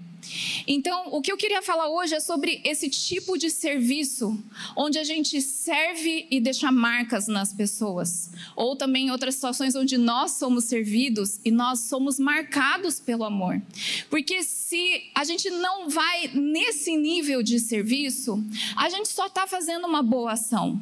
Então, 0.68 1.10
o 1.12 1.22
que 1.22 1.32
eu 1.32 1.38
queria 1.38 1.62
falar 1.62 1.90
hoje 1.90 2.16
é 2.16 2.20
sobre 2.20 2.62
esse 2.64 2.90
tipo 2.90 3.38
de 3.38 3.50
serviço, 3.50 4.38
onde 4.76 4.98
a 5.00 5.04
gente 5.04 5.42
serve 5.42 6.28
e 6.30 6.40
deixa 6.40 6.72
marcas 6.72 7.28
nas 7.28 7.54
pessoas, 7.54 8.30
ou 8.56 8.76
também 8.76 9.12
outras 9.12 9.36
situações 9.36 9.76
onde 9.76 9.98
nós 9.98 10.32
somos 10.32 10.66
servidos 10.66 11.40
e 11.46 11.52
nós 11.52 11.82
somos 11.82 12.20
marcados 12.20 13.00
pelo 13.00 13.24
amor. 13.24 13.62
Porque 14.10 14.44
se 14.44 15.04
a 15.16 15.24
gente 15.24 15.50
não 15.50 15.90
vai 15.90 16.30
nesse 16.34 16.96
nível 16.98 17.42
de 17.42 17.60
serviço, 17.60 18.44
a 18.76 18.90
gente 18.90 19.08
só 19.08 19.28
está 19.28 19.48
fazendo 19.48 19.88
uma 19.88 20.04
boa 20.04 20.34
ação, 20.34 20.82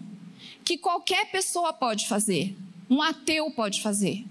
que 0.63 0.77
qualquer 0.77 1.29
pessoa 1.29 1.71
pode 1.71 2.07
fazer 2.07 2.55
um 2.89 3.01
ateu 3.01 3.49
pode 3.51 3.81
fazer. 3.81 4.25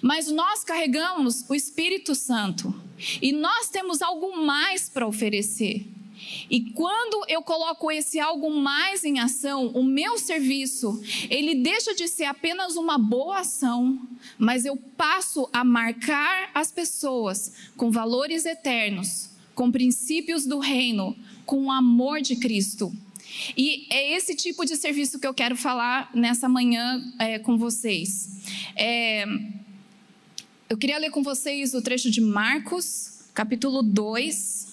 Mas 0.00 0.28
nós 0.28 0.64
carregamos 0.64 1.44
o 1.48 1.54
Espírito 1.54 2.14
Santo 2.14 2.74
e 3.20 3.32
nós 3.32 3.68
temos 3.68 4.00
algo 4.00 4.36
mais 4.36 4.88
para 4.88 5.06
oferecer. 5.06 5.86
E 6.50 6.72
quando 6.72 7.24
eu 7.28 7.42
coloco 7.42 7.90
esse 7.90 8.18
algo 8.18 8.50
mais 8.50 9.04
em 9.04 9.18
ação, 9.18 9.68
o 9.68 9.84
meu 9.84 10.18
serviço, 10.18 11.00
ele 11.28 11.56
deixa 11.56 11.94
de 11.94 12.08
ser 12.08 12.24
apenas 12.24 12.76
uma 12.76 12.96
boa 12.96 13.40
ação, 13.40 14.00
mas 14.38 14.64
eu 14.64 14.76
passo 14.96 15.48
a 15.52 15.62
marcar 15.62 16.50
as 16.54 16.72
pessoas 16.72 17.52
com 17.76 17.90
valores 17.90 18.46
eternos, 18.46 19.28
com 19.54 19.70
princípios 19.70 20.46
do 20.46 20.58
reino, 20.58 21.14
com 21.44 21.66
o 21.66 21.70
amor 21.70 22.20
de 22.20 22.36
Cristo. 22.36 22.92
E 23.56 23.86
é 23.90 24.16
esse 24.16 24.34
tipo 24.34 24.64
de 24.64 24.76
serviço 24.76 25.18
que 25.18 25.26
eu 25.26 25.34
quero 25.34 25.56
falar 25.56 26.10
nessa 26.14 26.48
manhã 26.48 27.02
é, 27.18 27.38
com 27.38 27.58
vocês. 27.58 28.28
É, 28.76 29.24
eu 30.68 30.76
queria 30.76 30.98
ler 30.98 31.10
com 31.10 31.22
vocês 31.22 31.74
o 31.74 31.82
trecho 31.82 32.10
de 32.10 32.20
Marcos, 32.20 33.24
capítulo 33.34 33.82
2. 33.82 34.66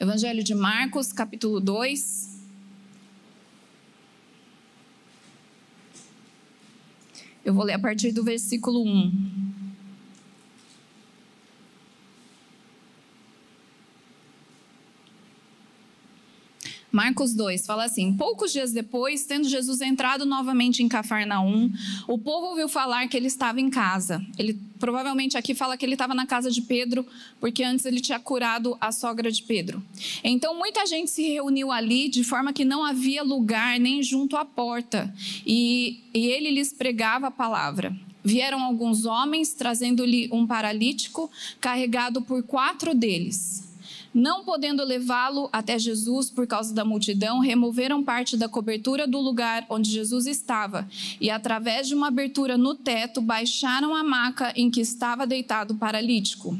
Evangelho 0.00 0.44
de 0.44 0.54
Marcos, 0.54 1.12
capítulo 1.12 1.60
2. 1.60 2.28
Eu 7.44 7.54
vou 7.54 7.64
ler 7.64 7.72
a 7.72 7.78
partir 7.78 8.12
do 8.12 8.22
versículo 8.22 8.84
1. 8.84 9.47
Marcos 16.98 17.32
2 17.32 17.64
fala 17.64 17.84
assim: 17.84 18.12
Poucos 18.14 18.50
dias 18.52 18.72
depois, 18.72 19.24
tendo 19.24 19.48
Jesus 19.48 19.80
entrado 19.80 20.26
novamente 20.26 20.82
em 20.82 20.88
Cafarnaum, 20.88 21.70
o 22.08 22.18
povo 22.18 22.46
ouviu 22.46 22.68
falar 22.68 23.06
que 23.06 23.16
ele 23.16 23.28
estava 23.28 23.60
em 23.60 23.70
casa. 23.70 24.20
Ele 24.36 24.58
provavelmente 24.80 25.38
aqui 25.38 25.54
fala 25.54 25.76
que 25.76 25.86
ele 25.86 25.92
estava 25.92 26.12
na 26.12 26.26
casa 26.26 26.50
de 26.50 26.60
Pedro, 26.60 27.06
porque 27.38 27.62
antes 27.62 27.86
ele 27.86 28.00
tinha 28.00 28.18
curado 28.18 28.76
a 28.80 28.90
sogra 28.90 29.30
de 29.30 29.44
Pedro. 29.44 29.80
Então 30.24 30.58
muita 30.58 30.84
gente 30.86 31.08
se 31.08 31.22
reuniu 31.22 31.70
ali, 31.70 32.08
de 32.08 32.24
forma 32.24 32.52
que 32.52 32.64
não 32.64 32.84
havia 32.84 33.22
lugar 33.22 33.78
nem 33.78 34.02
junto 34.02 34.36
à 34.36 34.44
porta, 34.44 35.14
e, 35.46 36.00
e 36.12 36.26
ele 36.26 36.50
lhes 36.50 36.72
pregava 36.72 37.28
a 37.28 37.30
palavra. 37.30 37.96
Vieram 38.24 38.60
alguns 38.60 39.04
homens 39.04 39.54
trazendo-lhe 39.54 40.28
um 40.32 40.44
paralítico, 40.48 41.30
carregado 41.60 42.22
por 42.22 42.42
quatro 42.42 42.92
deles. 42.92 43.67
Não 44.14 44.44
podendo 44.44 44.84
levá-lo 44.84 45.48
até 45.52 45.78
Jesus 45.78 46.30
por 46.30 46.46
causa 46.46 46.74
da 46.74 46.84
multidão, 46.84 47.40
removeram 47.40 48.02
parte 48.02 48.36
da 48.36 48.48
cobertura 48.48 49.06
do 49.06 49.18
lugar 49.18 49.66
onde 49.68 49.90
Jesus 49.90 50.26
estava 50.26 50.88
e, 51.20 51.30
através 51.30 51.88
de 51.88 51.94
uma 51.94 52.08
abertura 52.08 52.56
no 52.56 52.74
teto, 52.74 53.20
baixaram 53.20 53.94
a 53.94 54.02
maca 54.02 54.52
em 54.56 54.70
que 54.70 54.80
estava 54.80 55.26
deitado 55.26 55.74
o 55.74 55.76
paralítico. 55.76 56.58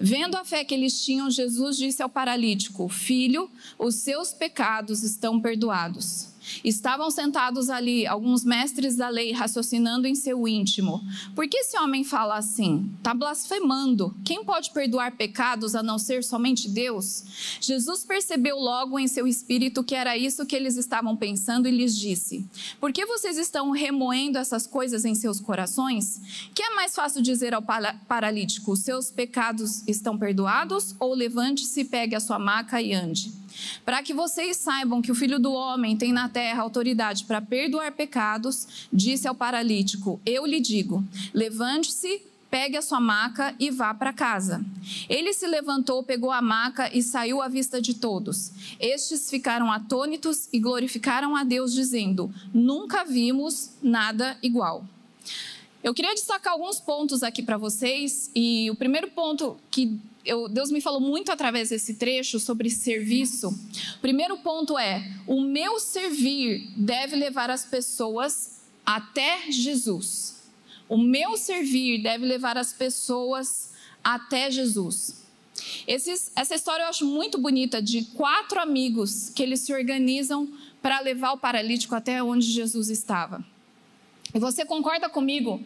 Vendo 0.00 0.36
a 0.36 0.44
fé 0.44 0.64
que 0.64 0.74
eles 0.74 1.04
tinham, 1.04 1.30
Jesus 1.30 1.76
disse 1.76 2.02
ao 2.02 2.08
paralítico: 2.08 2.88
Filho, 2.88 3.50
os 3.78 3.96
seus 3.96 4.32
pecados 4.32 5.02
estão 5.02 5.40
perdoados. 5.40 6.35
Estavam 6.64 7.10
sentados 7.10 7.70
ali 7.70 8.06
alguns 8.06 8.44
mestres 8.44 8.96
da 8.96 9.08
lei 9.08 9.32
raciocinando 9.32 10.06
em 10.06 10.14
seu 10.14 10.46
íntimo. 10.46 11.02
Por 11.34 11.48
que 11.48 11.58
esse 11.58 11.78
homem 11.78 12.04
fala 12.04 12.36
assim? 12.36 12.90
Está 12.98 13.14
blasfemando. 13.14 14.14
Quem 14.24 14.44
pode 14.44 14.70
perdoar 14.70 15.12
pecados 15.12 15.74
a 15.74 15.82
não 15.82 15.98
ser 15.98 16.22
somente 16.22 16.68
Deus? 16.68 17.24
Jesus 17.60 18.04
percebeu 18.04 18.56
logo 18.56 18.98
em 18.98 19.08
seu 19.08 19.26
espírito 19.26 19.84
que 19.84 19.94
era 19.94 20.16
isso 20.16 20.46
que 20.46 20.56
eles 20.56 20.76
estavam 20.76 21.16
pensando 21.16 21.68
e 21.68 21.70
lhes 21.70 21.96
disse: 21.96 22.44
Por 22.80 22.92
que 22.92 23.06
vocês 23.06 23.38
estão 23.38 23.70
remoendo 23.70 24.38
essas 24.38 24.66
coisas 24.66 25.04
em 25.04 25.14
seus 25.14 25.40
corações? 25.40 26.20
Que 26.54 26.62
é 26.62 26.74
mais 26.74 26.94
fácil 26.94 27.22
dizer 27.22 27.54
ao 27.54 27.62
paralítico: 28.08 28.76
Seus 28.76 29.10
pecados 29.10 29.82
estão 29.86 30.18
perdoados? 30.18 30.94
Ou 30.98 31.14
levante-se, 31.14 31.84
pegue 31.84 32.14
a 32.14 32.20
sua 32.20 32.38
maca 32.38 32.80
e 32.80 32.92
ande? 32.92 33.45
Para 33.84 34.02
que 34.02 34.14
vocês 34.14 34.56
saibam 34.56 35.02
que 35.02 35.12
o 35.12 35.14
Filho 35.14 35.38
do 35.38 35.52
Homem 35.52 35.96
tem 35.96 36.12
na 36.12 36.28
terra 36.28 36.62
autoridade 36.62 37.24
para 37.24 37.40
perdoar 37.40 37.92
pecados, 37.92 38.88
disse 38.92 39.26
ao 39.26 39.34
paralítico: 39.34 40.20
Eu 40.24 40.46
lhe 40.46 40.60
digo, 40.60 41.04
levante-se, 41.32 42.22
pegue 42.50 42.76
a 42.76 42.82
sua 42.82 43.00
maca 43.00 43.54
e 43.58 43.70
vá 43.70 43.92
para 43.92 44.12
casa. 44.12 44.64
Ele 45.08 45.32
se 45.32 45.46
levantou, 45.46 46.02
pegou 46.02 46.30
a 46.30 46.40
maca 46.40 46.90
e 46.96 47.02
saiu 47.02 47.42
à 47.42 47.48
vista 47.48 47.80
de 47.80 47.94
todos. 47.94 48.50
Estes 48.80 49.30
ficaram 49.30 49.70
atônitos 49.70 50.48
e 50.52 50.58
glorificaram 50.58 51.36
a 51.36 51.44
Deus, 51.44 51.72
dizendo: 51.72 52.32
Nunca 52.52 53.04
vimos 53.04 53.70
nada 53.82 54.38
igual. 54.42 54.84
Eu 55.82 55.94
queria 55.94 56.14
destacar 56.14 56.54
alguns 56.54 56.80
pontos 56.80 57.22
aqui 57.22 57.42
para 57.42 57.56
vocês, 57.56 58.30
e 58.34 58.70
o 58.70 58.74
primeiro 58.74 59.08
ponto 59.10 59.56
que 59.70 60.00
eu, 60.26 60.48
Deus 60.48 60.70
me 60.70 60.80
falou 60.80 61.00
muito 61.00 61.30
através 61.30 61.70
desse 61.70 61.94
trecho 61.94 62.38
sobre 62.40 62.68
serviço. 62.68 63.56
Primeiro 64.02 64.36
ponto 64.38 64.78
é: 64.78 65.08
o 65.26 65.40
meu 65.40 65.78
servir 65.78 66.68
deve 66.76 67.16
levar 67.16 67.48
as 67.48 67.64
pessoas 67.64 68.60
até 68.84 69.50
Jesus. 69.50 70.36
O 70.88 70.96
meu 70.96 71.36
servir 71.36 72.02
deve 72.02 72.26
levar 72.26 72.58
as 72.58 72.72
pessoas 72.72 73.72
até 74.02 74.50
Jesus. 74.50 75.24
Esses, 75.86 76.30
essa 76.36 76.54
história 76.54 76.84
eu 76.84 76.88
acho 76.88 77.06
muito 77.06 77.38
bonita 77.38 77.80
de 77.80 78.04
quatro 78.14 78.60
amigos 78.60 79.30
que 79.30 79.42
eles 79.42 79.60
se 79.60 79.72
organizam 79.72 80.48
para 80.82 81.00
levar 81.00 81.32
o 81.32 81.38
paralítico 81.38 81.94
até 81.94 82.22
onde 82.22 82.46
Jesus 82.46 82.90
estava. 82.90 83.44
E 84.34 84.38
você 84.38 84.64
concorda 84.64 85.08
comigo 85.08 85.60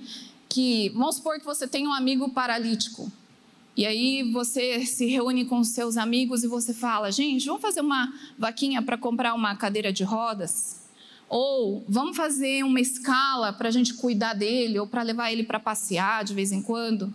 que, 0.49 0.89
vamos 0.91 1.17
supor 1.17 1.39
que 1.39 1.45
você 1.45 1.67
tem 1.67 1.87
um 1.87 1.93
amigo 1.93 2.31
paralítico. 2.31 3.11
E 3.77 3.87
aí 3.87 4.23
você 4.33 4.85
se 4.85 5.07
reúne 5.07 5.45
com 5.45 5.63
seus 5.63 5.97
amigos 5.97 6.43
e 6.43 6.49
você 6.49 6.75
fala: 6.75 7.11
gente, 7.11 7.47
vamos 7.47 7.63
fazer 7.63 7.81
uma 7.81 8.13
vaquinha 8.39 8.83
para 8.83 8.99
comprar 8.99 9.35
uma 9.35 9.55
cadeira 9.57 9.93
de 9.93 10.05
rodas? 10.05 10.81
Ou 11.29 11.85
vamos 11.89 12.17
fazer 12.17 12.65
uma 12.65 12.81
escala 12.81 13.53
para 13.53 13.69
a 13.69 13.71
gente 13.71 13.95
cuidar 13.95 14.35
dele 14.35 14.81
ou 14.81 14.87
para 14.87 15.03
levar 15.03 15.31
ele 15.31 15.45
para 15.45 15.61
passear 15.61 16.25
de 16.25 16.35
vez 16.35 16.51
em 16.51 16.61
quando? 16.61 17.13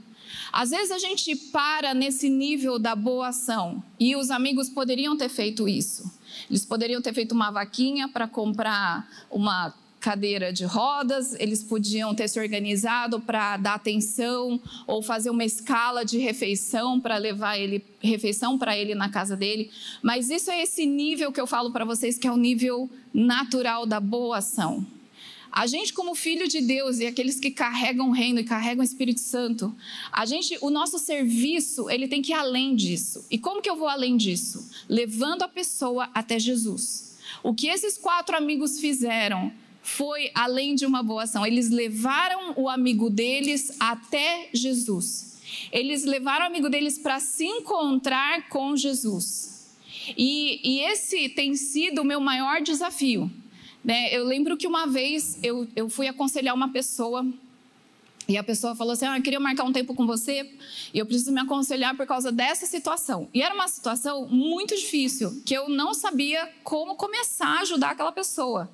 Às 0.51 0.69
vezes 0.69 0.91
a 0.91 0.97
gente 0.97 1.35
para 1.35 1.93
nesse 1.93 2.29
nível 2.29 2.79
da 2.79 2.95
boa 2.95 3.27
ação 3.27 3.83
e 3.99 4.15
os 4.15 4.31
amigos 4.31 4.69
poderiam 4.69 5.17
ter 5.17 5.29
feito 5.29 5.67
isso. 5.67 6.09
Eles 6.49 6.65
poderiam 6.65 7.01
ter 7.01 7.13
feito 7.13 7.33
uma 7.33 7.51
vaquinha 7.51 8.07
para 8.07 8.27
comprar 8.27 9.07
uma 9.29 9.73
cadeira 10.05 10.53
de 10.53 10.65
rodas, 10.65 11.33
eles 11.39 11.63
podiam 11.63 12.13
ter 12.13 12.27
se 12.27 12.39
organizado 12.39 13.19
para 13.19 13.57
dar 13.57 13.73
atenção 13.73 14.61
ou 14.85 15.01
fazer 15.01 15.31
uma 15.31 15.43
escala 15.43 16.05
de 16.05 16.19
refeição 16.19 17.01
para 17.01 17.17
levar 17.17 17.57
ele 17.57 17.83
refeição 17.99 18.55
para 18.55 18.77
ele 18.77 18.93
na 18.93 19.09
casa 19.09 19.35
dele. 19.35 19.71
Mas 20.03 20.29
isso 20.29 20.51
é 20.51 20.61
esse 20.61 20.85
nível 20.85 21.31
que 21.31 21.41
eu 21.41 21.47
falo 21.47 21.71
para 21.71 21.83
vocês 21.83 22.19
que 22.19 22.27
é 22.27 22.31
o 22.31 22.37
nível 22.37 22.87
natural 23.11 23.87
da 23.87 23.99
boa 23.99 24.37
ação. 24.37 24.85
A 25.51 25.65
gente, 25.65 25.91
como 25.91 26.13
filho 26.13 26.47
de 26.47 26.61
Deus 26.61 26.99
e 26.99 27.07
aqueles 27.07 27.39
que 27.39 27.49
carregam 27.49 28.09
o 28.09 28.11
reino 28.11 28.39
e 28.39 28.43
carregam 28.43 28.81
o 28.81 28.87
Espírito 28.87 29.21
Santo, 29.21 29.75
a 30.11 30.23
gente, 30.23 30.55
o 30.61 30.69
nosso 30.69 30.99
serviço, 30.99 31.89
ele 31.89 32.07
tem 32.07 32.21
que 32.21 32.31
ir 32.31 32.35
além 32.35 32.75
disso. 32.75 33.25
E 33.31 33.39
como 33.39 33.59
que 33.59 33.69
eu 33.69 33.75
vou 33.75 33.87
além 33.87 34.17
disso? 34.17 34.69
Levando 34.87 35.41
a 35.41 35.47
pessoa 35.47 36.11
até 36.13 36.37
Jesus. 36.37 37.17
O 37.41 37.55
que 37.55 37.67
esses 37.67 37.97
quatro 37.97 38.37
amigos 38.37 38.79
fizeram 38.79 39.51
foi 39.85 40.31
além 40.33 40.73
de 40.73 40.83
uma 40.83 41.03
boa 41.03 41.23
ação. 41.23 41.45
Eles 41.45 41.69
levaram 41.69 42.55
o 42.57 42.67
amigo 42.67 43.07
deles 43.07 43.71
até 43.79 44.49
Jesus. 44.51 45.37
Eles 45.71 46.03
levaram 46.03 46.45
o 46.45 46.47
amigo 46.47 46.69
deles 46.69 46.97
para 46.97 47.19
se 47.19 47.45
encontrar 47.45 48.49
com 48.49 48.75
Jesus. 48.75 49.69
E, 50.17 50.59
e, 50.63 50.79
esse 50.81 51.29
tem 51.29 51.55
sido 51.55 52.01
o 52.01 52.03
meu 52.03 52.19
maior 52.19 52.61
desafio. 52.61 53.29
Né? 53.83 54.09
Eu 54.11 54.25
lembro 54.25 54.57
que 54.57 54.65
uma 54.65 54.87
vez 54.87 55.37
eu, 55.43 55.67
eu 55.75 55.87
fui 55.87 56.07
aconselhar 56.07 56.55
uma 56.55 56.69
pessoa 56.69 57.23
e 58.27 58.37
a 58.37 58.43
pessoa 58.43 58.75
falou 58.75 58.93
assim: 58.93 59.05
ah, 59.05 59.17
eu 59.17 59.21
queria 59.21 59.39
marcar 59.39 59.65
um 59.65 59.71
tempo 59.71 59.93
com 59.93 60.07
você 60.07 60.51
e 60.91 60.97
eu 60.97 61.05
preciso 61.05 61.31
me 61.31 61.41
aconselhar 61.41 61.95
por 61.95 62.07
causa 62.07 62.31
dessa 62.31 62.65
situação. 62.65 63.29
E 63.31 63.43
era 63.43 63.53
uma 63.53 63.67
situação 63.67 64.27
muito 64.27 64.75
difícil, 64.75 65.43
que 65.45 65.53
eu 65.53 65.69
não 65.69 65.93
sabia 65.93 66.51
como 66.63 66.95
começar 66.95 67.59
a 67.59 67.61
ajudar 67.61 67.91
aquela 67.91 68.11
pessoa. 68.11 68.67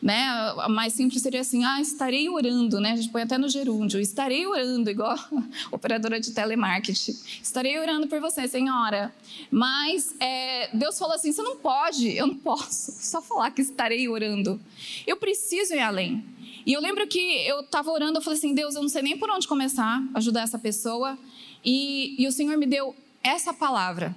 Né? 0.00 0.28
A 0.58 0.68
mais 0.68 0.92
simples 0.92 1.22
seria 1.22 1.40
assim: 1.40 1.64
ah, 1.64 1.80
estarei 1.80 2.28
orando, 2.28 2.80
né? 2.80 2.92
A 2.92 2.96
gente 2.96 3.08
põe 3.08 3.22
até 3.22 3.36
no 3.36 3.48
gerúndio, 3.48 4.00
estarei 4.00 4.46
orando, 4.46 4.88
igual 4.88 5.18
operadora 5.72 6.20
de 6.20 6.30
telemarketing. 6.32 7.16
Estarei 7.42 7.78
orando 7.78 8.06
por 8.06 8.20
você, 8.20 8.46
senhora. 8.46 9.12
Mas 9.50 10.14
é, 10.20 10.70
Deus 10.72 10.98
falou 10.98 11.14
assim: 11.14 11.32
você 11.32 11.42
não 11.42 11.56
pode, 11.56 12.16
eu 12.16 12.28
não 12.28 12.36
posso 12.36 12.92
só 12.92 13.20
falar 13.20 13.50
que 13.50 13.60
estarei 13.60 14.08
orando. 14.08 14.60
Eu 15.06 15.16
preciso 15.16 15.74
ir 15.74 15.80
além. 15.80 16.24
E 16.64 16.72
eu 16.72 16.80
lembro 16.80 17.06
que 17.06 17.18
eu 17.46 17.60
estava 17.60 17.90
orando, 17.90 18.18
eu 18.18 18.22
falei 18.22 18.38
assim: 18.38 18.54
Deus, 18.54 18.76
eu 18.76 18.82
não 18.82 18.88
sei 18.88 19.02
nem 19.02 19.18
por 19.18 19.28
onde 19.30 19.48
começar 19.48 20.02
a 20.14 20.18
ajudar 20.18 20.42
essa 20.42 20.58
pessoa. 20.58 21.18
E, 21.64 22.14
e 22.22 22.26
o 22.26 22.30
Senhor 22.32 22.56
me 22.56 22.66
deu 22.66 22.94
essa 23.22 23.52
palavra. 23.52 24.14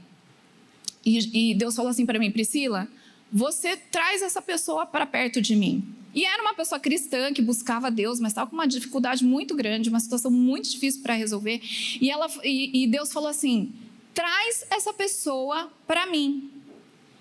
E, 1.03 1.51
e 1.51 1.55
Deus 1.55 1.75
falou 1.75 1.89
assim 1.89 2.05
para 2.05 2.19
mim: 2.19 2.29
Priscila 2.29 2.87
você 3.31 3.77
traz 3.77 4.21
essa 4.21 4.41
pessoa 4.41 4.85
para 4.85 5.05
perto 5.05 5.41
de 5.41 5.55
mim. 5.55 5.83
E 6.13 6.25
era 6.25 6.41
uma 6.41 6.53
pessoa 6.53 6.79
cristã 6.79 7.31
que 7.31 7.41
buscava 7.41 7.89
Deus, 7.89 8.19
mas 8.19 8.31
estava 8.31 8.49
com 8.49 8.55
uma 8.55 8.67
dificuldade 8.67 9.23
muito 9.23 9.55
grande, 9.55 9.89
uma 9.89 9.99
situação 9.99 10.29
muito 10.29 10.69
difícil 10.69 11.01
para 11.01 11.13
resolver. 11.13 11.61
E, 12.01 12.11
ela, 12.11 12.27
e, 12.43 12.83
e 12.83 12.87
Deus 12.87 13.13
falou 13.13 13.29
assim: 13.29 13.71
traz 14.13 14.65
essa 14.69 14.93
pessoa 14.93 15.71
para 15.87 16.05
mim. 16.07 16.51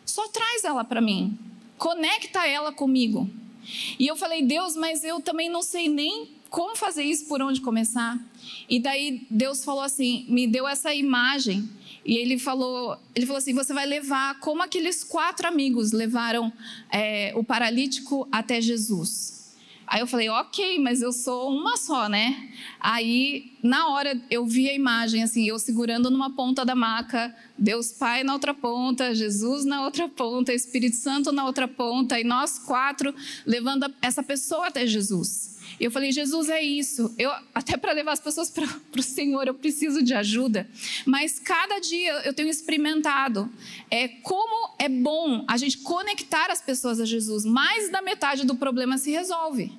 Só 0.04 0.26
traz 0.28 0.64
ela 0.64 0.82
para 0.82 1.00
mim. 1.00 1.38
Conecta 1.78 2.46
ela 2.46 2.72
comigo. 2.72 3.30
E 3.98 4.06
eu 4.06 4.16
falei, 4.16 4.42
Deus, 4.42 4.74
mas 4.74 5.04
eu 5.04 5.20
também 5.20 5.48
não 5.48 5.62
sei 5.62 5.88
nem 5.88 6.28
como 6.50 6.76
fazer 6.76 7.04
isso, 7.04 7.26
por 7.26 7.40
onde 7.40 7.60
começar. 7.60 8.18
E 8.68 8.80
daí 8.80 9.26
Deus 9.30 9.64
falou 9.64 9.82
assim, 9.82 10.26
me 10.28 10.46
deu 10.46 10.68
essa 10.68 10.92
imagem 10.92 11.68
e 12.04 12.16
ele 12.16 12.38
falou, 12.38 12.98
ele 13.14 13.26
falou 13.26 13.38
assim: 13.38 13.54
você 13.54 13.72
vai 13.72 13.86
levar 13.86 14.38
como 14.40 14.62
aqueles 14.62 15.04
quatro 15.04 15.46
amigos 15.46 15.92
levaram 15.92 16.52
é, 16.90 17.32
o 17.36 17.44
paralítico 17.44 18.28
até 18.32 18.60
Jesus. 18.60 19.38
Aí 19.86 19.98
eu 19.98 20.06
falei, 20.06 20.28
ok, 20.28 20.78
mas 20.78 21.02
eu 21.02 21.12
sou 21.12 21.50
uma 21.50 21.76
só, 21.76 22.08
né? 22.08 22.48
Aí, 22.78 23.58
na 23.60 23.88
hora, 23.88 24.20
eu 24.30 24.46
vi 24.46 24.70
a 24.70 24.72
imagem, 24.72 25.20
assim, 25.20 25.48
eu 25.48 25.58
segurando 25.58 26.08
numa 26.08 26.30
ponta 26.30 26.64
da 26.64 26.76
maca, 26.76 27.34
Deus 27.58 27.90
Pai 27.90 28.22
na 28.22 28.32
outra 28.32 28.54
ponta, 28.54 29.12
Jesus 29.12 29.64
na 29.64 29.84
outra 29.84 30.08
ponta, 30.08 30.54
Espírito 30.54 30.94
Santo 30.94 31.32
na 31.32 31.44
outra 31.44 31.66
ponta, 31.66 32.20
e 32.20 32.22
nós 32.22 32.56
quatro 32.56 33.12
levando 33.44 33.92
essa 34.00 34.22
pessoa 34.22 34.68
até 34.68 34.86
Jesus. 34.86 35.58
E 35.80 35.84
eu 35.84 35.90
falei, 35.90 36.12
Jesus, 36.12 36.50
é 36.50 36.62
isso. 36.62 37.14
Eu, 37.18 37.32
até 37.54 37.74
para 37.78 37.92
levar 37.92 38.12
as 38.12 38.20
pessoas 38.20 38.50
para 38.50 38.66
o 38.98 39.02
Senhor, 39.02 39.46
eu 39.46 39.54
preciso 39.54 40.02
de 40.02 40.12
ajuda. 40.12 40.68
Mas 41.06 41.38
cada 41.38 41.78
dia 41.78 42.20
eu 42.26 42.34
tenho 42.34 42.50
experimentado 42.50 43.50
é, 43.90 44.06
como 44.08 44.74
é 44.78 44.90
bom 44.90 45.42
a 45.48 45.56
gente 45.56 45.78
conectar 45.78 46.50
as 46.50 46.60
pessoas 46.60 47.00
a 47.00 47.06
Jesus. 47.06 47.46
Mais 47.46 47.90
da 47.90 48.02
metade 48.02 48.44
do 48.44 48.54
problema 48.54 48.98
se 48.98 49.10
resolve. 49.10 49.72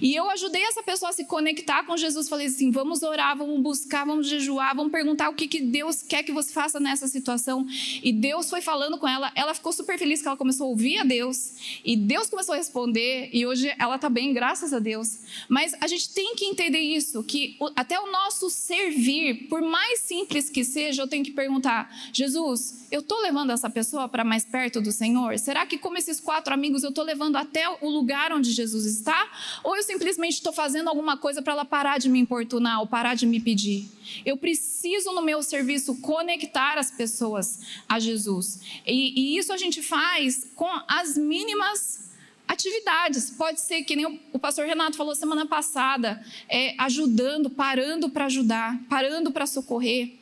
E 0.00 0.14
eu 0.14 0.30
ajudei 0.30 0.62
essa 0.62 0.82
pessoa 0.82 1.10
a 1.10 1.12
se 1.12 1.24
conectar 1.24 1.84
com 1.84 1.96
Jesus. 1.96 2.28
Falei 2.28 2.46
assim: 2.46 2.70
vamos 2.70 3.02
orar, 3.02 3.36
vamos 3.36 3.60
buscar, 3.60 4.04
vamos 4.04 4.28
jejuar, 4.28 4.74
vamos 4.76 4.92
perguntar 4.92 5.28
o 5.28 5.34
que, 5.34 5.48
que 5.48 5.60
Deus 5.60 6.02
quer 6.02 6.22
que 6.22 6.32
você 6.32 6.52
faça 6.52 6.78
nessa 6.78 7.08
situação. 7.08 7.66
E 8.02 8.12
Deus 8.12 8.48
foi 8.48 8.60
falando 8.60 8.98
com 8.98 9.08
ela. 9.08 9.32
Ela 9.34 9.54
ficou 9.54 9.72
super 9.72 9.98
feliz 9.98 10.22
que 10.22 10.28
ela 10.28 10.36
começou 10.36 10.66
a 10.66 10.70
ouvir 10.70 10.98
a 10.98 11.04
Deus. 11.04 11.52
E 11.84 11.96
Deus 11.96 12.28
começou 12.28 12.54
a 12.54 12.58
responder. 12.58 13.30
E 13.32 13.46
hoje 13.46 13.72
ela 13.78 13.96
está 13.96 14.08
bem, 14.08 14.32
graças 14.32 14.72
a 14.72 14.78
Deus. 14.78 15.18
Mas 15.48 15.74
a 15.80 15.86
gente 15.86 16.10
tem 16.10 16.34
que 16.34 16.44
entender 16.44 16.80
isso, 16.80 17.22
que 17.22 17.56
até 17.74 17.98
o 17.98 18.10
nosso 18.10 18.50
servir, 18.50 19.48
por 19.48 19.62
mais 19.62 20.00
simples 20.00 20.50
que 20.50 20.64
seja, 20.64 21.02
eu 21.02 21.08
tenho 21.08 21.24
que 21.24 21.30
perguntar: 21.30 21.94
Jesus, 22.12 22.86
eu 22.90 23.00
estou 23.00 23.20
levando 23.20 23.50
essa 23.50 23.68
pessoa 23.68 24.08
para 24.08 24.24
mais 24.24 24.44
perto 24.44 24.80
do 24.80 24.92
Senhor? 24.92 25.38
Será 25.38 25.66
que, 25.66 25.78
como 25.78 25.98
esses 25.98 26.20
quatro 26.20 26.54
amigos, 26.54 26.82
eu 26.82 26.90
estou 26.90 27.04
levando 27.04 27.36
até 27.36 27.68
o 27.80 27.88
lugar 27.88 28.32
onde 28.32 28.52
Jesus 28.52 28.86
está? 28.86 29.30
Ou 29.64 29.76
eu 29.76 29.82
simplesmente 29.82 30.34
estou 30.34 30.52
fazendo 30.52 30.88
alguma 30.88 31.16
coisa 31.16 31.42
para 31.42 31.52
ela 31.52 31.64
parar 31.64 31.98
de 31.98 32.08
me 32.08 32.18
importunar 32.18 32.80
ou 32.80 32.86
parar 32.86 33.14
de 33.14 33.26
me 33.26 33.40
pedir? 33.40 33.88
Eu 34.24 34.36
preciso, 34.36 35.12
no 35.12 35.22
meu 35.22 35.42
serviço, 35.42 36.00
conectar 36.00 36.78
as 36.78 36.90
pessoas 36.90 37.60
a 37.88 37.98
Jesus. 37.98 38.60
E, 38.86 39.34
e 39.34 39.38
isso 39.38 39.52
a 39.52 39.56
gente 39.56 39.82
faz 39.82 40.46
com 40.54 40.70
as 40.88 41.16
mínimas 41.16 42.05
atividades. 42.46 43.30
Pode 43.30 43.60
ser 43.60 43.82
que 43.82 43.96
nem 43.96 44.20
o 44.32 44.38
pastor 44.38 44.66
Renato 44.66 44.96
falou 44.96 45.14
semana 45.14 45.46
passada, 45.46 46.22
é, 46.48 46.74
ajudando, 46.78 47.50
parando 47.50 48.08
para 48.08 48.26
ajudar, 48.26 48.78
parando 48.88 49.30
para 49.30 49.46
socorrer. 49.46 50.12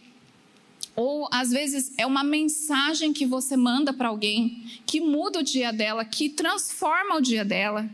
Ou 0.97 1.29
às 1.33 1.51
vezes 1.51 1.93
é 1.99 2.07
uma 2.07 2.23
mensagem 2.23 3.13
que 3.13 3.27
você 3.27 3.57
manda 3.57 3.93
para 3.93 4.09
alguém 4.09 4.65
que 4.87 5.01
muda 5.01 5.41
o 5.41 5.43
dia 5.43 5.73
dela, 5.73 6.05
que 6.05 6.29
transforma 6.29 7.17
o 7.17 7.21
dia 7.21 7.45
dela. 7.45 7.89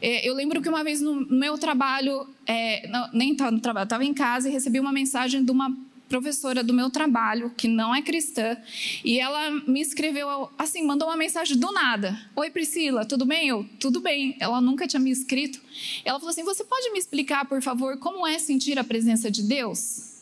É, 0.00 0.28
eu 0.28 0.34
lembro 0.34 0.62
que 0.62 0.68
uma 0.68 0.84
vez 0.84 1.00
no 1.00 1.26
meu 1.26 1.58
trabalho, 1.58 2.28
é, 2.46 2.86
não, 2.88 3.10
nem 3.12 3.32
estava 3.32 3.50
no 3.50 3.60
trabalho, 3.60 3.84
estava 3.84 4.04
em 4.04 4.14
casa 4.14 4.48
e 4.48 4.52
recebi 4.52 4.78
uma 4.78 4.92
mensagem 4.92 5.44
de 5.44 5.50
uma 5.50 5.74
professora 6.08 6.62
do 6.62 6.72
meu 6.72 6.90
trabalho, 6.90 7.52
que 7.56 7.66
não 7.66 7.94
é 7.94 8.02
cristã, 8.02 8.56
e 9.04 9.18
ela 9.18 9.50
me 9.66 9.80
escreveu 9.80 10.50
assim, 10.58 10.84
mandou 10.84 11.08
uma 11.08 11.16
mensagem 11.16 11.56
do 11.56 11.72
nada. 11.72 12.18
Oi, 12.36 12.50
Priscila, 12.50 13.04
tudo 13.04 13.24
bem? 13.24 13.48
Eu, 13.48 13.66
tudo 13.80 14.00
bem. 14.00 14.36
Ela 14.38 14.60
nunca 14.60 14.86
tinha 14.86 15.00
me 15.00 15.10
escrito. 15.10 15.60
Ela 16.04 16.18
falou 16.18 16.30
assim: 16.30 16.44
Você 16.44 16.64
pode 16.64 16.90
me 16.90 16.98
explicar, 16.98 17.46
por 17.46 17.62
favor, 17.62 17.98
como 17.98 18.26
é 18.26 18.38
sentir 18.38 18.78
a 18.78 18.84
presença 18.84 19.30
de 19.30 19.42
Deus? 19.42 20.12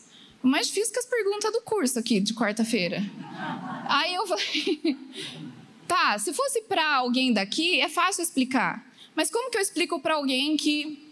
O 0.43 0.47
mais 0.47 0.67
difícil 0.67 0.93
que 0.93 0.99
as 0.99 1.05
perguntas 1.05 1.51
do 1.51 1.61
curso 1.61 1.99
aqui 1.99 2.19
de 2.19 2.33
quarta-feira. 2.33 3.01
Aí 3.87 4.13
eu 4.13 4.27
falei: 4.27 4.97
Tá, 5.87 6.17
se 6.17 6.33
fosse 6.33 6.61
para 6.61 6.95
alguém 6.95 7.33
daqui, 7.33 7.79
é 7.79 7.89
fácil 7.89 8.23
explicar. 8.23 8.83
Mas 9.15 9.29
como 9.29 9.51
que 9.51 9.57
eu 9.57 9.61
explico 9.61 9.99
para 9.99 10.15
alguém 10.15 10.57
que 10.57 11.02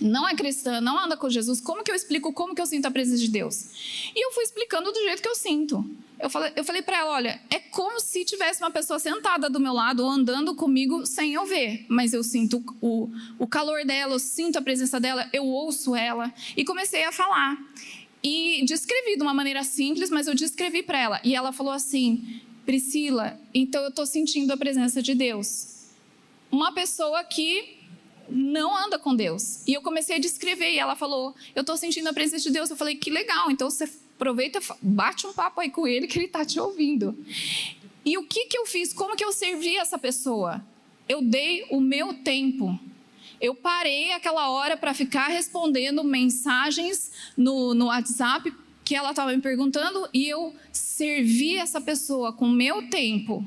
não 0.00 0.28
é 0.28 0.34
cristã, 0.34 0.80
não 0.80 0.98
anda 0.98 1.16
com 1.16 1.28
Jesus, 1.28 1.60
como 1.60 1.84
que 1.84 1.90
eu 1.90 1.94
explico 1.94 2.32
como 2.32 2.54
que 2.54 2.60
eu 2.60 2.66
sinto 2.66 2.86
a 2.86 2.90
presença 2.90 3.20
de 3.20 3.28
Deus? 3.28 3.66
E 4.14 4.24
eu 4.24 4.32
fui 4.32 4.44
explicando 4.44 4.90
do 4.90 4.98
jeito 5.00 5.20
que 5.20 5.28
eu 5.28 5.34
sinto. 5.34 5.84
Eu 6.18 6.28
falei, 6.28 6.52
eu 6.54 6.64
falei 6.64 6.82
para 6.82 6.98
ela, 6.98 7.12
olha, 7.12 7.40
é 7.50 7.58
como 7.58 7.98
se 7.98 8.24
tivesse 8.24 8.62
uma 8.62 8.70
pessoa 8.70 8.98
sentada 8.98 9.48
do 9.48 9.58
meu 9.58 9.72
lado 9.72 10.04
ou 10.04 10.10
andando 10.10 10.54
comigo 10.54 11.06
sem 11.06 11.32
eu 11.32 11.46
ver, 11.46 11.86
mas 11.88 12.12
eu 12.12 12.22
sinto 12.22 12.62
o, 12.80 13.10
o 13.38 13.46
calor 13.46 13.84
dela, 13.84 14.14
eu 14.14 14.18
sinto 14.18 14.58
a 14.58 14.62
presença 14.62 15.00
dela, 15.00 15.28
eu 15.32 15.46
ouço 15.46 15.94
ela 15.94 16.32
e 16.56 16.64
comecei 16.64 17.04
a 17.04 17.12
falar. 17.12 17.58
E 18.22 18.62
descrevi 18.66 19.16
de 19.16 19.22
uma 19.22 19.32
maneira 19.32 19.64
simples, 19.64 20.10
mas 20.10 20.26
eu 20.26 20.34
descrevi 20.34 20.82
para 20.82 20.98
ela. 20.98 21.20
E 21.24 21.34
ela 21.34 21.52
falou 21.52 21.72
assim: 21.72 22.42
Priscila, 22.66 23.40
então 23.54 23.82
eu 23.82 23.88
estou 23.88 24.04
sentindo 24.04 24.52
a 24.52 24.58
presença 24.58 25.00
de 25.00 25.14
Deus. 25.14 25.86
Uma 26.52 26.72
pessoa 26.72 27.24
que 27.24 27.79
não 28.30 28.76
anda 28.76 28.98
com 28.98 29.14
Deus. 29.14 29.66
E 29.66 29.74
eu 29.74 29.82
comecei 29.82 30.16
a 30.16 30.18
descrever, 30.18 30.72
e 30.72 30.78
ela 30.78 30.96
falou: 30.96 31.34
Eu 31.54 31.62
estou 31.62 31.76
sentindo 31.76 32.08
a 32.08 32.12
presença 32.12 32.44
de 32.44 32.50
Deus. 32.50 32.70
Eu 32.70 32.76
falei: 32.76 32.96
Que 32.96 33.10
legal, 33.10 33.50
então 33.50 33.70
você 33.70 33.88
aproveita, 34.16 34.60
bate 34.82 35.26
um 35.26 35.32
papo 35.32 35.60
aí 35.60 35.70
com 35.70 35.86
ele, 35.86 36.06
que 36.06 36.18
ele 36.18 36.26
está 36.26 36.44
te 36.44 36.60
ouvindo. 36.60 37.16
E 38.04 38.18
o 38.18 38.24
que, 38.24 38.46
que 38.46 38.58
eu 38.58 38.66
fiz? 38.66 38.92
Como 38.92 39.16
que 39.16 39.24
eu 39.24 39.32
servi 39.32 39.76
essa 39.76 39.98
pessoa? 39.98 40.64
Eu 41.08 41.22
dei 41.22 41.66
o 41.70 41.80
meu 41.80 42.14
tempo. 42.14 42.78
Eu 43.40 43.54
parei 43.54 44.12
aquela 44.12 44.50
hora 44.50 44.76
para 44.76 44.92
ficar 44.92 45.28
respondendo 45.28 46.04
mensagens 46.04 47.10
no, 47.36 47.72
no 47.72 47.86
WhatsApp 47.86 48.52
que 48.84 48.94
ela 48.94 49.10
estava 49.10 49.32
me 49.32 49.40
perguntando 49.40 50.08
e 50.12 50.28
eu 50.28 50.54
servi 50.72 51.56
essa 51.56 51.80
pessoa 51.80 52.32
com 52.32 52.46
o 52.46 52.52
meu 52.52 52.90
tempo, 52.90 53.46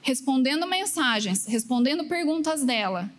respondendo 0.00 0.66
mensagens, 0.66 1.46
respondendo 1.46 2.06
perguntas 2.06 2.64
dela 2.64 3.10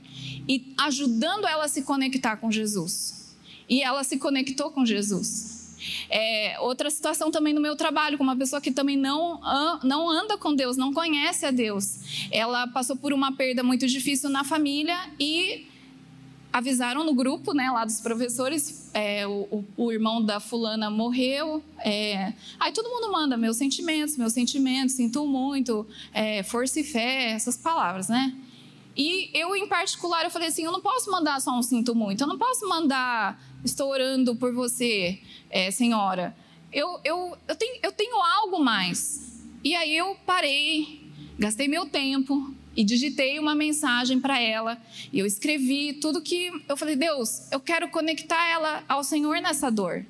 e 0.52 0.74
ajudando 0.78 1.48
ela 1.48 1.64
a 1.64 1.68
se 1.70 1.82
conectar 1.82 2.36
com 2.36 2.52
Jesus. 2.52 3.34
E 3.70 3.82
ela 3.82 4.04
se 4.04 4.18
conectou 4.18 4.70
com 4.70 4.86
Jesus. 4.86 5.78
É, 6.10 6.58
outra 6.60 6.90
situação 6.90 7.32
também 7.32 7.54
no 7.54 7.62
meu 7.62 7.74
trabalho, 7.74 8.18
com 8.18 8.24
uma 8.26 8.36
pessoa 8.36 8.60
que 8.60 8.70
também 8.70 8.98
não, 8.98 9.40
não 9.82 10.10
anda 10.10 10.38
com 10.38 10.54
Deus, 10.54 10.76
não 10.76 10.94
conhece 10.94 11.46
a 11.46 11.52
Deus. 11.52 12.28
Ela 12.30 12.68
passou 12.68 12.98
por 12.98 13.14
uma 13.14 13.32
perda 13.32 13.64
muito 13.64 13.88
difícil 13.88 14.30
na 14.30 14.44
família 14.44 14.98
e 15.18 15.68
avisaram 16.52 17.06
no 17.06 17.14
grupo, 17.14 17.54
né, 17.54 17.72
lá 17.72 17.86
dos 17.86 18.02
professores, 18.02 18.92
é, 18.94 19.26
o, 19.26 19.64
o, 19.78 19.90
irmão 19.90 20.22
da 20.22 20.42
fulana 20.42 20.90
morreu. 20.90 21.64
É, 21.80 22.34
aí 22.60 22.74
todo 22.74 22.90
mundo 22.90 23.10
manda 23.10 23.38
meus 23.38 23.56
sentimentos, 23.56 24.18
meus 24.18 24.34
sentimentos, 24.34 24.96
sinto 24.96 25.26
muito, 25.26 25.88
é, 26.14 26.44
força 26.44 26.82
e 26.82 26.84
fé, 26.84 27.32
essas 27.32 27.56
palavras, 27.56 28.10
né? 28.10 28.36
E 28.96 29.30
eu, 29.34 29.56
em 29.56 29.68
particular, 29.68 30.24
eu 30.24 30.32
falei 30.32 30.50
assim: 30.50 30.64
eu 30.64 30.72
não 30.72 30.82
posso 30.82 31.10
mandar 31.10 31.40
só 31.40 31.58
um 31.58 31.64
sinto 31.64 31.96
muito, 31.96 32.22
eu 32.22 32.28
não 32.28 32.38
posso 32.38 32.68
mandar 32.68 33.40
estou 33.64 33.90
orando 33.90 34.36
por 34.36 34.54
você, 34.54 35.20
é, 35.50 35.72
senhora. 35.72 36.36
Eu, 36.72 37.00
eu, 37.04 37.38
eu, 37.48 37.56
tenho, 37.56 37.80
eu 37.84 37.92
tenho 37.92 38.16
algo 38.16 38.64
mais. 38.64 39.44
E 39.64 39.76
aí 39.76 39.96
eu 39.96 40.16
parei, 40.26 41.02
gastei 41.38 41.68
meu 41.68 41.86
tempo 41.86 42.54
e 42.76 42.84
digitei 42.84 43.38
uma 43.40 43.54
mensagem 43.54 44.20
para 44.20 44.40
ela. 44.40 44.78
E 45.12 45.20
eu 45.20 45.26
escrevi 45.26 45.94
tudo 45.94 46.22
que. 46.22 46.52
Eu 46.68 46.78
falei: 46.78 46.96
Deus, 46.96 47.52
eu 47.52 47.60
quero 47.60 47.90
conectar 47.90 48.48
ela 48.48 48.84
ao 48.88 49.04
Senhor 49.04 49.42
nessa 49.42 49.70
dor. 49.70 50.06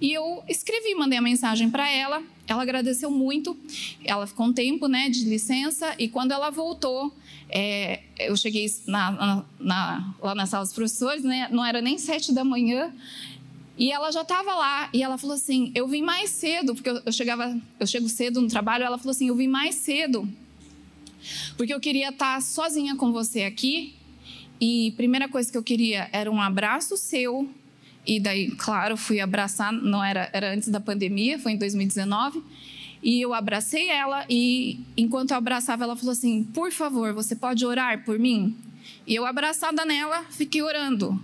E 0.00 0.12
eu 0.12 0.42
escrevi, 0.48 0.94
mandei 0.94 1.18
a 1.18 1.22
mensagem 1.22 1.70
para 1.70 1.88
ela. 1.88 2.22
Ela 2.46 2.62
agradeceu 2.62 3.10
muito. 3.10 3.56
Ela 4.04 4.26
ficou 4.26 4.46
um 4.46 4.52
tempo 4.52 4.86
né, 4.86 5.08
de 5.08 5.24
licença. 5.24 5.94
E 5.98 6.08
quando 6.08 6.32
ela 6.32 6.50
voltou, 6.50 7.14
é, 7.48 8.00
eu 8.18 8.36
cheguei 8.36 8.66
na, 8.86 9.44
na, 9.58 10.14
lá 10.20 10.34
na 10.34 10.46
sala 10.46 10.64
dos 10.64 10.72
professores, 10.72 11.22
né, 11.22 11.48
não 11.50 11.64
era 11.64 11.80
nem 11.80 11.98
sete 11.98 12.32
da 12.32 12.44
manhã. 12.44 12.92
E 13.76 13.90
ela 13.90 14.10
já 14.12 14.22
estava 14.22 14.54
lá 14.54 14.88
e 14.92 15.02
ela 15.02 15.18
falou 15.18 15.34
assim: 15.34 15.72
Eu 15.74 15.88
vim 15.88 16.00
mais 16.00 16.30
cedo, 16.30 16.74
porque 16.74 16.88
eu, 16.88 17.02
eu, 17.04 17.12
chegava, 17.12 17.60
eu 17.80 17.86
chego 17.88 18.08
cedo 18.08 18.40
no 18.40 18.46
trabalho. 18.46 18.84
Ela 18.84 18.98
falou 18.98 19.10
assim: 19.10 19.28
Eu 19.28 19.34
vim 19.34 19.48
mais 19.48 19.74
cedo, 19.74 20.28
porque 21.56 21.74
eu 21.74 21.80
queria 21.80 22.10
estar 22.10 22.40
sozinha 22.40 22.94
com 22.94 23.10
você 23.10 23.42
aqui. 23.42 23.96
E 24.60 24.92
primeira 24.96 25.28
coisa 25.28 25.50
que 25.50 25.58
eu 25.58 25.62
queria 25.62 26.08
era 26.12 26.30
um 26.30 26.40
abraço 26.40 26.96
seu 26.96 27.50
e 28.06 28.20
daí, 28.20 28.50
claro, 28.50 28.96
fui 28.96 29.18
abraçar, 29.20 29.72
não 29.72 30.04
era, 30.04 30.28
era 30.32 30.52
antes 30.52 30.68
da 30.68 30.78
pandemia, 30.78 31.38
foi 31.38 31.52
em 31.52 31.56
2019. 31.56 32.42
E 33.04 33.20
eu 33.20 33.34
abracei 33.34 33.90
ela 33.90 34.24
e 34.30 34.80
enquanto 34.96 35.32
eu 35.32 35.36
abraçava, 35.36 35.84
ela 35.84 35.94
falou 35.94 36.12
assim: 36.12 36.42
"Por 36.42 36.72
favor, 36.72 37.12
você 37.12 37.36
pode 37.36 37.64
orar 37.66 38.02
por 38.02 38.18
mim?" 38.18 38.56
E 39.06 39.14
eu 39.14 39.26
abraçada 39.26 39.84
nela, 39.84 40.24
fiquei 40.30 40.62
orando. 40.62 41.20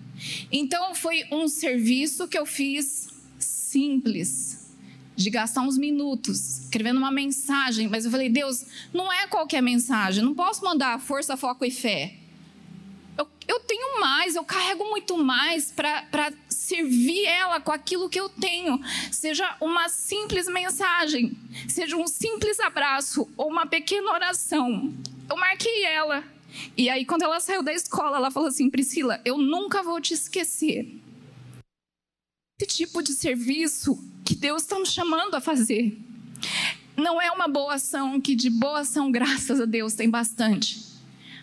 Então 0.53 0.95
foi 0.95 1.25
um 1.33 1.49
serviço 1.49 2.29
que 2.29 2.39
eu 2.39 2.45
fiz 2.45 3.09
simples, 3.39 4.59
de 5.17 5.31
gastar 5.31 5.63
uns 5.63 5.79
minutos 5.79 6.65
escrevendo 6.65 6.99
uma 6.99 7.11
mensagem, 7.11 7.89
mas 7.89 8.05
eu 8.05 8.11
falei: 8.11 8.29
"Deus, 8.29 8.67
não 8.93 9.11
é 9.11 9.27
qualquer 9.27 9.63
mensagem, 9.63 10.23
não 10.23 10.35
posso 10.35 10.63
mandar 10.63 11.01
força, 11.01 11.35
foco 11.35 11.65
e 11.65 11.71
fé 11.71 12.20
eu, 13.21 13.29
eu 13.47 13.61
tenho 13.61 14.01
mais, 14.01 14.35
eu 14.35 14.45
carrego 14.45 14.85
muito 14.89 15.19
mais 15.19 15.71
para 15.71 16.33
servir 16.49 17.27
ela 17.27 17.61
com 17.61 17.71
aquilo 17.71 18.09
que 18.09 18.19
eu 18.19 18.31
tenho. 18.31 18.81
Seja 19.13 19.57
uma 19.61 19.91
simples 19.91 20.49
mensagem, 20.49 21.37
seja 21.69 21.97
um 21.97 22.07
simples 22.07 22.59
abraço 22.61 23.29
ou 23.37 23.49
uma 23.49 23.67
pequena 23.67 24.11
oração. 24.11 24.95
Eu 25.29 25.37
marquei 25.37 25.85
ela. 25.85 26.25
E 26.77 26.89
aí, 26.89 27.05
quando 27.05 27.23
ela 27.23 27.39
saiu 27.41 27.63
da 27.63 27.75
escola, 27.75 28.17
ela 28.17 28.31
falou 28.31 28.49
assim: 28.49 28.71
Priscila, 28.71 29.21
eu 29.25 29.37
nunca 29.37 29.83
vou 29.83 30.01
te 30.01 30.15
esquecer. 30.15 30.89
Esse 32.59 32.75
tipo 32.75 33.03
de 33.03 33.13
serviço 33.13 34.03
que 34.25 34.35
Deus 34.35 34.63
está 34.63 34.79
nos 34.79 34.93
chamando 34.93 35.35
a 35.35 35.41
fazer. 35.41 35.99
Não 36.97 37.21
é 37.21 37.31
uma 37.31 37.49
boa 37.49 37.75
ação, 37.75 38.21
que 38.21 38.35
de 38.35 38.49
boa 38.49 38.81
ação, 38.81 39.13
graças 39.13 39.61
a 39.61 39.65
Deus, 39.67 39.95
tem 39.95 40.09
bastante. 40.09 40.89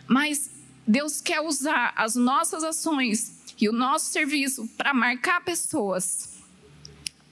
Mas 0.08 0.57
Deus 0.88 1.19
quer 1.19 1.41
usar 1.41 1.93
as 1.97 2.15
nossas 2.15 2.63
ações 2.63 3.34
e 3.60 3.67
o 3.67 3.73
nosso 3.73 4.06
serviço 4.06 4.67
para 4.78 4.93
marcar 4.93 5.43
pessoas, 5.43 6.30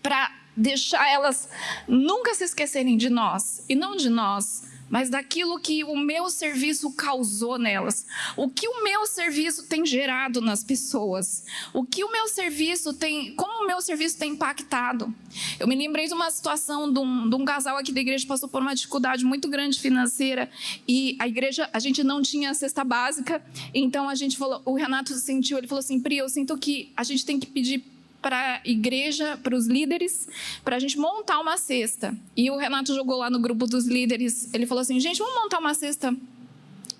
para 0.03 0.29
deixar 0.57 1.07
elas 1.07 1.47
nunca 1.87 2.33
se 2.33 2.43
esquecerem 2.43 2.97
de 2.97 3.09
nós, 3.09 3.63
e 3.69 3.75
não 3.75 3.95
de 3.95 4.09
nós 4.09 4.63
mas 4.89 5.09
daquilo 5.09 5.59
que 5.59 5.83
o 5.83 5.97
meu 5.97 6.29
serviço 6.29 6.91
causou 6.91 7.57
nelas. 7.57 8.05
O 8.35 8.49
que 8.49 8.67
o 8.67 8.83
meu 8.83 9.05
serviço 9.05 9.67
tem 9.67 9.85
gerado 9.85 10.41
nas 10.41 10.63
pessoas. 10.63 11.43
O 11.73 11.83
que 11.83 12.03
o 12.03 12.11
meu 12.11 12.27
serviço 12.27 12.93
tem, 12.93 13.35
como 13.35 13.63
o 13.63 13.67
meu 13.67 13.81
serviço 13.81 14.17
tem 14.17 14.31
impactado. 14.31 15.13
Eu 15.59 15.67
me 15.67 15.75
lembrei 15.75 16.07
de 16.07 16.13
uma 16.13 16.29
situação 16.29 16.91
de 16.91 16.99
um, 16.99 17.29
de 17.29 17.35
um 17.35 17.45
casal 17.45 17.77
aqui 17.77 17.91
da 17.91 18.01
igreja 18.01 18.25
passou 18.27 18.47
por 18.47 18.61
uma 18.61 18.75
dificuldade 18.75 19.25
muito 19.25 19.49
grande 19.49 19.79
financeira 19.79 20.49
e 20.87 21.15
a 21.19 21.27
igreja, 21.27 21.69
a 21.73 21.79
gente 21.79 22.03
não 22.03 22.21
tinha 22.21 22.53
cesta 22.53 22.83
básica, 22.83 23.43
então 23.73 24.07
a 24.07 24.15
gente 24.15 24.37
falou, 24.37 24.61
o 24.65 24.75
Renato 24.75 25.13
sentiu, 25.15 25.57
ele 25.57 25.67
falou 25.67 25.79
assim, 25.79 25.99
Pri, 25.99 26.17
eu 26.17 26.29
sinto 26.29 26.57
que 26.57 26.91
a 26.95 27.03
gente 27.03 27.25
tem 27.25 27.39
que 27.39 27.47
pedir 27.47 27.94
para 28.25 28.55
a 28.55 28.61
igreja, 28.67 29.37
para 29.43 29.55
os 29.55 29.67
líderes, 29.67 30.27
para 30.63 30.77
a 30.77 30.79
gente 30.79 30.97
montar 30.97 31.39
uma 31.39 31.57
cesta. 31.57 32.17
E 32.35 32.49
o 32.49 32.57
Renato 32.57 32.91
jogou 32.95 33.19
lá 33.19 33.29
no 33.29 33.37
grupo 33.37 33.67
dos 33.67 33.85
líderes. 33.85 34.51
Ele 34.51 34.65
falou 34.65 34.81
assim: 34.81 34.99
gente, 34.99 35.19
vamos 35.19 35.35
montar 35.35 35.59
uma 35.59 35.75
cesta 35.75 36.11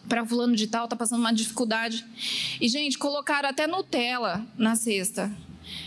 para 0.08 0.24
fulano 0.24 0.56
de 0.56 0.68
tal, 0.68 0.88
tá 0.88 0.96
passando 0.96 1.22
uma 1.22 1.34
dificuldade. 1.34 2.06
E, 2.62 2.70
gente, 2.70 2.96
colocaram 3.00 3.50
até 3.50 3.66
Nutella 3.66 4.46
na 4.56 4.76
cesta. 4.76 5.36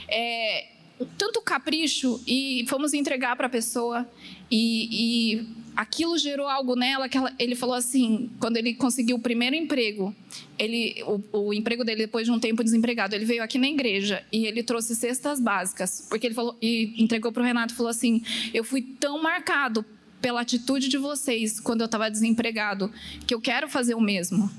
É, 0.08 0.70
tanto 1.16 1.40
capricho 1.40 2.20
e 2.26 2.64
fomos 2.68 2.92
entregar 2.92 3.36
para 3.36 3.46
a 3.46 3.50
pessoa 3.50 4.10
e, 4.50 4.88
e, 4.90 5.46
aquilo 5.78 6.18
gerou 6.18 6.48
algo 6.48 6.74
nela 6.74 7.08
que 7.08 7.16
ela, 7.16 7.32
ele 7.38 7.54
falou 7.54 7.76
assim, 7.76 8.28
quando 8.40 8.56
ele 8.56 8.74
conseguiu 8.74 9.14
o 9.14 9.20
primeiro 9.20 9.54
emprego, 9.54 10.12
ele, 10.58 11.00
o, 11.06 11.38
o, 11.38 11.54
emprego 11.54 11.84
dele 11.84 12.00
depois 12.00 12.26
de 12.26 12.32
um 12.32 12.40
tempo 12.40 12.64
desempregado, 12.64 13.14
ele 13.14 13.24
veio 13.24 13.44
aqui 13.44 13.58
na 13.58 13.68
igreja 13.68 14.24
e 14.32 14.44
ele 14.44 14.64
trouxe 14.64 14.96
cestas 14.96 15.38
básicas, 15.38 16.04
porque 16.10 16.26
ele 16.26 16.34
falou 16.34 16.58
e 16.60 17.00
entregou 17.00 17.30
para 17.30 17.44
o 17.44 17.46
Renato, 17.46 17.76
falou 17.76 17.90
assim, 17.90 18.20
eu 18.52 18.64
fui 18.64 18.82
tão 18.82 19.22
marcado 19.22 19.84
pela 20.20 20.40
atitude 20.40 20.88
de 20.88 20.98
vocês 20.98 21.60
quando 21.60 21.80
eu 21.80 21.86
estava 21.86 22.10
desempregado, 22.10 22.90
que 23.26 23.34
eu 23.34 23.40
quero 23.40 23.68
fazer 23.68 23.94
o 23.94 24.00
mesmo. 24.00 24.50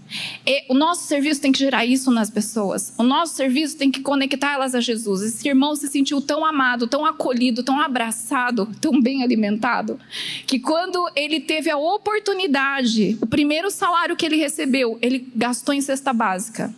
E 0.45 0.71
o 0.71 0.73
nosso 0.73 1.07
serviço 1.07 1.41
tem 1.41 1.51
que 1.51 1.59
gerar 1.59 1.85
isso 1.85 2.11
nas 2.11 2.29
pessoas. 2.29 2.93
O 2.97 3.03
nosso 3.03 3.35
serviço 3.35 3.77
tem 3.77 3.91
que 3.91 4.01
conectar 4.01 4.53
elas 4.53 4.73
a 4.73 4.79
Jesus. 4.79 5.21
Esse 5.21 5.47
irmão 5.47 5.75
se 5.75 5.87
sentiu 5.87 6.21
tão 6.21 6.45
amado, 6.45 6.87
tão 6.87 7.05
acolhido, 7.05 7.63
tão 7.63 7.79
abraçado, 7.79 8.67
tão 8.79 9.01
bem 9.01 9.23
alimentado, 9.23 9.99
que 10.45 10.59
quando 10.59 11.09
ele 11.15 11.39
teve 11.39 11.69
a 11.69 11.77
oportunidade, 11.77 13.17
o 13.21 13.27
primeiro 13.27 13.69
salário 13.69 14.15
que 14.15 14.25
ele 14.25 14.37
recebeu, 14.37 14.97
ele 15.01 15.27
gastou 15.35 15.73
em 15.73 15.81
cesta 15.81 16.13
básica 16.13 16.73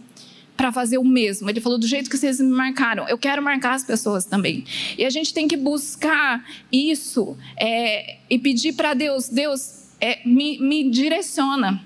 para 0.55 0.71
fazer 0.71 0.97
o 0.97 1.03
mesmo. 1.03 1.49
Ele 1.49 1.59
falou: 1.61 1.77
do 1.77 1.87
jeito 1.87 2.09
que 2.09 2.17
vocês 2.17 2.39
me 2.39 2.51
marcaram, 2.51 3.07
eu 3.07 3.17
quero 3.17 3.41
marcar 3.41 3.73
as 3.73 3.83
pessoas 3.83 4.25
também. 4.25 4.63
E 4.97 5.05
a 5.05 5.09
gente 5.09 5.33
tem 5.33 5.47
que 5.47 5.57
buscar 5.57 6.45
isso 6.71 7.37
é, 7.57 8.17
e 8.29 8.37
pedir 8.37 8.73
para 8.73 8.93
Deus: 8.93 9.29
Deus, 9.29 9.87
é, 9.99 10.19
me, 10.25 10.59
me 10.59 10.89
direciona. 10.89 11.83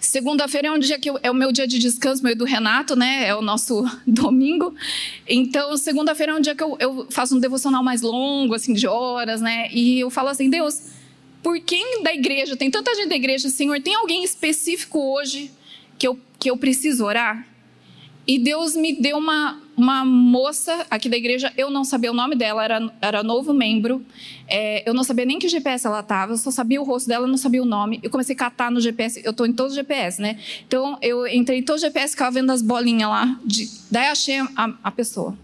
Segunda-feira 0.00 0.68
é 0.68 0.70
um 0.70 0.78
dia 0.78 0.98
que 0.98 1.10
eu, 1.10 1.18
é 1.22 1.30
o 1.30 1.34
meu 1.34 1.50
dia 1.50 1.66
de 1.66 1.78
descanso, 1.78 2.22
meu 2.22 2.32
e 2.32 2.36
do 2.36 2.44
Renato, 2.44 2.94
né? 2.94 3.26
É 3.26 3.34
o 3.34 3.42
nosso 3.42 3.84
domingo. 4.06 4.74
Então, 5.28 5.76
segunda-feira 5.76 6.32
é 6.32 6.34
um 6.36 6.40
dia 6.40 6.54
que 6.54 6.62
eu, 6.62 6.76
eu, 6.78 7.06
faço 7.10 7.36
um 7.36 7.40
devocional 7.40 7.82
mais 7.82 8.02
longo, 8.02 8.54
assim, 8.54 8.72
de 8.72 8.86
horas, 8.86 9.40
né? 9.40 9.68
E 9.72 9.98
eu 9.98 10.08
falo 10.08 10.28
assim, 10.28 10.48
Deus, 10.48 10.82
por 11.42 11.58
quem 11.60 12.02
da 12.02 12.14
igreja, 12.14 12.56
tem 12.56 12.70
tanta 12.70 12.94
gente 12.94 13.08
da 13.08 13.16
igreja, 13.16 13.48
Senhor, 13.48 13.80
tem 13.80 13.94
alguém 13.94 14.22
específico 14.22 15.00
hoje 15.00 15.50
que 15.98 16.06
eu, 16.06 16.18
que 16.38 16.50
eu 16.50 16.56
preciso 16.56 17.04
orar. 17.04 17.46
E 18.26 18.40
Deus 18.40 18.74
me 18.74 18.92
deu 18.92 19.18
uma, 19.18 19.60
uma 19.76 20.04
moça 20.04 20.84
aqui 20.90 21.08
da 21.08 21.16
igreja, 21.16 21.52
eu 21.56 21.70
não 21.70 21.84
sabia 21.84 22.10
o 22.10 22.14
nome 22.14 22.34
dela, 22.34 22.64
era, 22.64 22.92
era 23.00 23.22
novo 23.22 23.54
membro, 23.54 24.04
é, 24.48 24.88
eu 24.88 24.92
não 24.92 25.04
sabia 25.04 25.24
nem 25.24 25.38
que 25.38 25.48
GPS 25.48 25.86
ela 25.86 26.00
estava, 26.00 26.32
eu 26.32 26.36
só 26.36 26.50
sabia 26.50 26.80
o 26.80 26.84
rosto 26.84 27.06
dela, 27.06 27.28
não 27.28 27.36
sabia 27.36 27.62
o 27.62 27.64
nome. 27.64 28.00
Eu 28.02 28.10
comecei 28.10 28.34
a 28.34 28.38
catar 28.38 28.68
no 28.70 28.80
GPS, 28.80 29.22
eu 29.24 29.30
estou 29.30 29.46
em 29.46 29.52
todos 29.52 29.72
os 29.72 29.76
GPS, 29.76 30.20
né? 30.20 30.40
Então 30.66 30.98
eu 31.00 31.24
entrei 31.28 31.60
em 31.60 31.62
todos 31.62 31.82
os 31.82 31.86
GPS, 31.86 32.14
ficava 32.14 32.32
vendo 32.32 32.50
as 32.50 32.62
bolinhas 32.62 33.08
lá, 33.08 33.38
de, 33.44 33.70
daí 33.88 34.08
achei 34.08 34.40
a, 34.40 34.74
a 34.82 34.90
pessoa. 34.90 35.38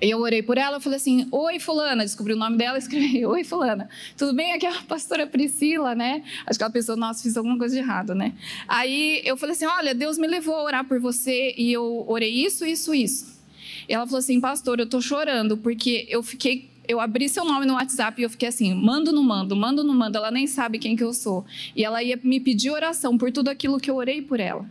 Eu 0.00 0.20
orei 0.20 0.42
por 0.42 0.56
ela, 0.56 0.78
eu 0.78 0.80
falei 0.80 0.96
assim: 0.96 1.28
Oi, 1.30 1.58
Fulana. 1.58 2.02
Descobri 2.02 2.32
o 2.32 2.36
nome 2.36 2.56
dela 2.56 2.78
escrevi: 2.78 3.24
Oi, 3.26 3.44
Fulana. 3.44 3.88
Tudo 4.16 4.32
bem? 4.32 4.52
Aqui 4.52 4.64
é 4.64 4.70
a 4.70 4.82
pastora 4.82 5.26
Priscila, 5.26 5.94
né? 5.94 6.22
Acho 6.46 6.58
que 6.58 6.62
ela 6.62 6.72
pensou: 6.72 6.96
Nossa, 6.96 7.22
fiz 7.22 7.36
alguma 7.36 7.58
coisa 7.58 7.74
de 7.74 7.80
errado, 7.80 8.14
né? 8.14 8.32
Aí 8.66 9.20
eu 9.24 9.36
falei 9.36 9.54
assim: 9.54 9.66
Olha, 9.66 9.94
Deus 9.94 10.16
me 10.16 10.26
levou 10.26 10.54
a 10.54 10.62
orar 10.62 10.84
por 10.84 10.98
você 10.98 11.54
e 11.56 11.70
eu 11.72 12.04
orei 12.08 12.30
isso, 12.30 12.64
isso, 12.64 12.94
isso. 12.94 13.40
E 13.88 13.92
ela 13.92 14.06
falou 14.06 14.20
assim: 14.20 14.40
Pastor, 14.40 14.80
eu 14.80 14.86
tô 14.86 15.00
chorando 15.00 15.56
porque 15.56 16.06
eu 16.08 16.22
fiquei. 16.22 16.70
Eu 16.88 16.98
abri 16.98 17.28
seu 17.28 17.44
nome 17.44 17.66
no 17.66 17.74
WhatsApp 17.74 18.20
e 18.20 18.24
eu 18.24 18.30
fiquei 18.30 18.48
assim: 18.48 18.72
mando, 18.74 19.12
não 19.12 19.22
mando, 19.22 19.54
mando, 19.54 19.84
não 19.84 19.94
mando. 19.94 20.16
Ela 20.16 20.30
nem 20.30 20.46
sabe 20.46 20.78
quem 20.78 20.96
que 20.96 21.04
eu 21.04 21.12
sou. 21.12 21.44
E 21.76 21.84
ela 21.84 22.02
ia 22.02 22.18
me 22.24 22.40
pedir 22.40 22.70
oração 22.70 23.18
por 23.18 23.30
tudo 23.30 23.48
aquilo 23.48 23.78
que 23.78 23.90
eu 23.90 23.96
orei 23.96 24.22
por 24.22 24.40
ela. 24.40 24.64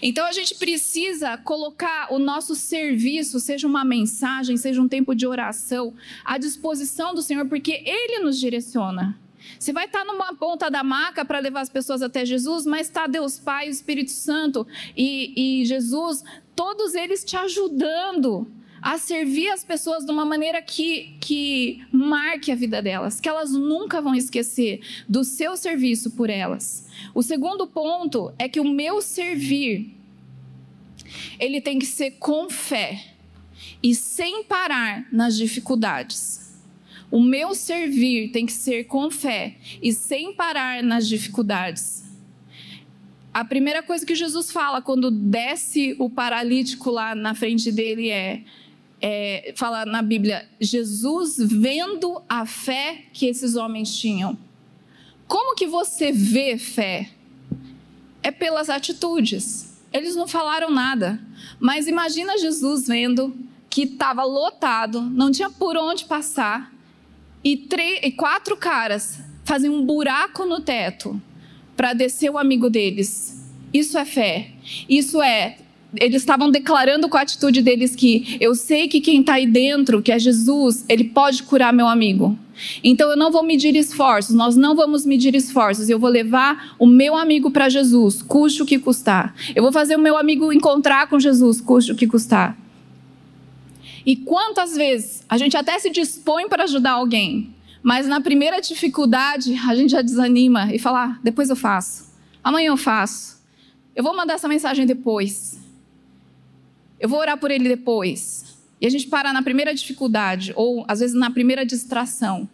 Então 0.00 0.26
a 0.26 0.32
gente 0.32 0.54
precisa 0.54 1.36
colocar 1.38 2.12
o 2.12 2.18
nosso 2.18 2.54
serviço, 2.54 3.40
seja 3.40 3.66
uma 3.66 3.84
mensagem, 3.84 4.56
seja 4.56 4.80
um 4.80 4.88
tempo 4.88 5.14
de 5.14 5.26
oração, 5.26 5.94
à 6.24 6.38
disposição 6.38 7.14
do 7.14 7.22
Senhor, 7.22 7.46
porque 7.46 7.82
Ele 7.84 8.20
nos 8.20 8.38
direciona. 8.38 9.18
Você 9.58 9.72
vai 9.72 9.84
estar 9.86 10.04
numa 10.04 10.34
ponta 10.34 10.70
da 10.70 10.82
maca 10.82 11.24
para 11.24 11.38
levar 11.38 11.60
as 11.60 11.68
pessoas 11.68 12.02
até 12.02 12.24
Jesus, 12.24 12.64
mas 12.66 12.86
está 12.86 13.06
Deus 13.06 13.38
Pai, 13.38 13.68
o 13.68 13.70
Espírito 13.70 14.10
Santo 14.10 14.66
e, 14.96 15.60
e 15.60 15.64
Jesus, 15.64 16.24
todos 16.56 16.94
eles 16.94 17.24
te 17.24 17.36
ajudando 17.36 18.46
a 18.84 18.98
servir 18.98 19.48
as 19.48 19.64
pessoas 19.64 20.04
de 20.04 20.12
uma 20.12 20.26
maneira 20.26 20.60
que, 20.60 21.16
que 21.18 21.82
marque 21.90 22.52
a 22.52 22.54
vida 22.54 22.82
delas, 22.82 23.18
que 23.18 23.26
elas 23.26 23.50
nunca 23.50 24.02
vão 24.02 24.14
esquecer 24.14 24.82
do 25.08 25.24
seu 25.24 25.56
serviço 25.56 26.10
por 26.10 26.28
elas. 26.28 26.86
O 27.14 27.22
segundo 27.22 27.66
ponto 27.66 28.30
é 28.38 28.46
que 28.46 28.60
o 28.60 28.68
meu 28.68 29.00
servir, 29.00 29.96
ele 31.40 31.62
tem 31.62 31.78
que 31.78 31.86
ser 31.86 32.10
com 32.18 32.50
fé 32.50 33.02
e 33.82 33.94
sem 33.94 34.44
parar 34.44 35.08
nas 35.10 35.34
dificuldades. 35.34 36.54
O 37.10 37.22
meu 37.22 37.54
servir 37.54 38.32
tem 38.32 38.44
que 38.44 38.52
ser 38.52 38.84
com 38.84 39.10
fé 39.10 39.56
e 39.80 39.94
sem 39.94 40.34
parar 40.34 40.82
nas 40.82 41.08
dificuldades. 41.08 42.04
A 43.32 43.46
primeira 43.46 43.82
coisa 43.82 44.04
que 44.04 44.14
Jesus 44.14 44.52
fala 44.52 44.82
quando 44.82 45.10
desce 45.10 45.96
o 45.98 46.10
paralítico 46.10 46.90
lá 46.90 47.14
na 47.14 47.34
frente 47.34 47.72
dele 47.72 48.10
é: 48.10 48.44
é, 49.06 49.52
fala 49.54 49.84
na 49.84 50.00
Bíblia, 50.00 50.48
Jesus 50.58 51.36
vendo 51.38 52.22
a 52.26 52.46
fé 52.46 53.04
que 53.12 53.26
esses 53.26 53.54
homens 53.54 53.94
tinham. 53.94 54.38
Como 55.28 55.54
que 55.54 55.66
você 55.66 56.10
vê 56.10 56.56
fé? 56.56 57.10
É 58.22 58.30
pelas 58.30 58.70
atitudes. 58.70 59.78
Eles 59.92 60.16
não 60.16 60.26
falaram 60.26 60.70
nada, 60.70 61.20
mas 61.60 61.86
imagina 61.86 62.38
Jesus 62.38 62.86
vendo 62.86 63.36
que 63.68 63.82
estava 63.82 64.24
lotado, 64.24 65.02
não 65.02 65.30
tinha 65.30 65.50
por 65.50 65.76
onde 65.76 66.06
passar, 66.06 66.72
e, 67.44 67.58
três, 67.58 68.00
e 68.04 68.10
quatro 68.10 68.56
caras 68.56 69.20
fazem 69.44 69.68
um 69.68 69.84
buraco 69.84 70.46
no 70.46 70.60
teto 70.60 71.20
para 71.76 71.92
descer 71.92 72.30
o 72.30 72.38
amigo 72.38 72.70
deles. 72.70 73.52
Isso 73.70 73.98
é 73.98 74.06
fé. 74.06 74.52
Isso 74.88 75.20
é 75.20 75.58
eles 75.96 76.22
estavam 76.22 76.50
declarando 76.50 77.08
com 77.08 77.16
a 77.16 77.22
atitude 77.22 77.62
deles 77.62 77.94
que 77.94 78.36
eu 78.40 78.54
sei 78.54 78.88
que 78.88 79.00
quem 79.00 79.20
está 79.20 79.34
aí 79.34 79.46
dentro, 79.46 80.02
que 80.02 80.12
é 80.12 80.18
Jesus, 80.18 80.84
ele 80.88 81.04
pode 81.04 81.42
curar 81.42 81.72
meu 81.72 81.86
amigo. 81.86 82.38
Então 82.82 83.10
eu 83.10 83.16
não 83.16 83.30
vou 83.30 83.42
medir 83.42 83.74
esforços, 83.74 84.34
nós 84.34 84.56
não 84.56 84.74
vamos 84.74 85.04
medir 85.04 85.34
esforços. 85.34 85.88
Eu 85.88 85.98
vou 85.98 86.10
levar 86.10 86.74
o 86.78 86.86
meu 86.86 87.16
amigo 87.16 87.50
para 87.50 87.68
Jesus, 87.68 88.22
custe 88.22 88.62
o 88.62 88.66
que 88.66 88.78
custar. 88.78 89.34
Eu 89.54 89.62
vou 89.62 89.72
fazer 89.72 89.96
o 89.96 90.00
meu 90.00 90.16
amigo 90.16 90.52
encontrar 90.52 91.08
com 91.08 91.18
Jesus, 91.18 91.60
custe 91.60 91.92
o 91.92 91.96
que 91.96 92.06
custar. 92.06 92.56
E 94.06 94.16
quantas 94.16 94.76
vezes 94.76 95.24
a 95.28 95.38
gente 95.38 95.56
até 95.56 95.78
se 95.78 95.90
dispõe 95.90 96.48
para 96.48 96.64
ajudar 96.64 96.92
alguém, 96.92 97.54
mas 97.82 98.06
na 98.06 98.20
primeira 98.20 98.60
dificuldade 98.60 99.54
a 99.66 99.74
gente 99.74 99.90
já 99.90 100.02
desanima 100.02 100.72
e 100.72 100.78
fala: 100.78 101.04
ah, 101.04 101.18
depois 101.22 101.50
eu 101.50 101.56
faço, 101.56 102.12
amanhã 102.42 102.68
eu 102.68 102.76
faço, 102.76 103.42
eu 103.96 104.04
vou 104.04 104.14
mandar 104.14 104.34
essa 104.34 104.48
mensagem 104.48 104.86
depois. 104.86 105.63
Eu 106.98 107.08
vou 107.08 107.18
orar 107.18 107.38
por 107.38 107.50
ele 107.50 107.68
depois. 107.68 108.56
E 108.80 108.86
a 108.86 108.90
gente 108.90 109.06
para 109.06 109.32
na 109.32 109.42
primeira 109.42 109.74
dificuldade, 109.74 110.52
ou 110.56 110.84
às 110.88 111.00
vezes 111.00 111.14
na 111.14 111.30
primeira 111.30 111.64
distração. 111.64 112.48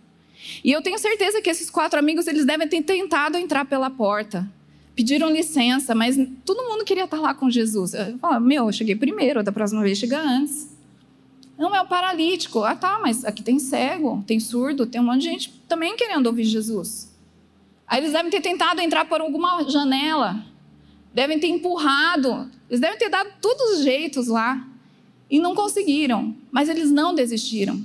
E 0.65 0.73
eu 0.73 0.83
tenho 0.83 0.99
certeza 0.99 1.41
que 1.41 1.51
esses 1.51 1.71
quatro 1.71 1.99
amigos, 1.99 2.27
eles 2.27 2.45
devem 2.45 2.69
ter 2.69 2.83
tentado 2.83 3.37
entrar 3.37 3.65
pela 3.65 3.91
porta. 3.91 4.49
Pediram 4.95 5.31
licença, 5.31 5.95
mas 5.95 6.17
todo 6.45 6.65
mundo 6.65 6.85
queria 6.85 7.05
estar 7.05 7.21
lá 7.21 7.35
com 7.35 7.51
Jesus. 7.51 7.95
Eu 7.95 8.19
falo, 8.19 8.41
meu, 8.41 8.67
eu 8.67 8.73
cheguei 8.73 8.95
primeiro, 8.95 9.43
da 9.43 9.53
próxima 9.53 9.83
vez 9.83 9.99
chega 9.99 10.21
antes. 10.21 10.69
Não, 11.57 11.75
é 11.75 11.81
o 11.81 11.87
paralítico. 11.87 12.65
Ah, 12.65 12.75
tá, 12.75 12.99
mas 13.03 13.25
aqui 13.25 13.43
tem 13.43 13.59
cego, 13.59 14.25
tem 14.27 14.41
surdo, 14.41 14.87
tem 14.87 15.01
um 15.01 15.05
monte 15.05 15.23
de 15.23 15.25
gente 15.25 15.63
também 15.69 15.97
querendo 15.97 16.27
ouvir 16.27 16.45
Jesus. 16.45 17.15
Aí 17.87 18.01
eles 18.01 18.13
devem 18.13 18.31
ter 18.31 18.41
tentado 18.41 18.81
entrar 18.81 19.05
por 19.05 19.21
alguma 19.21 19.69
janela 19.69 20.45
devem 21.15 21.39
ter 21.39 21.49
empurrado, 21.49 22.51
eles 22.69 22.81
devem 22.81 22.99
ter 22.99 23.09
dado 23.09 23.31
todos 23.41 23.79
os 23.79 23.85
jeitos 23.85 24.29
lá 24.29 24.67
e 25.31 25.39
não 25.39 25.55
conseguiram, 25.55 26.35
mas 26.51 26.69
eles 26.69 26.91
não 26.91 27.15
desistiram. 27.15 27.81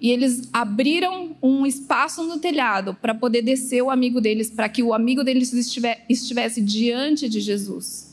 e 0.00 0.10
eles 0.10 0.48
abriram 0.52 1.36
um 1.40 1.64
espaço 1.64 2.24
no 2.24 2.36
telhado 2.40 2.92
para 3.00 3.14
poder 3.14 3.40
descer 3.40 3.82
o 3.82 3.88
amigo 3.88 4.20
deles, 4.20 4.50
para 4.50 4.68
que 4.68 4.82
o 4.82 4.92
amigo 4.92 5.22
deles 5.22 5.52
estivesse 6.08 6.60
diante 6.60 7.28
de 7.28 7.40
Jesus. 7.40 8.12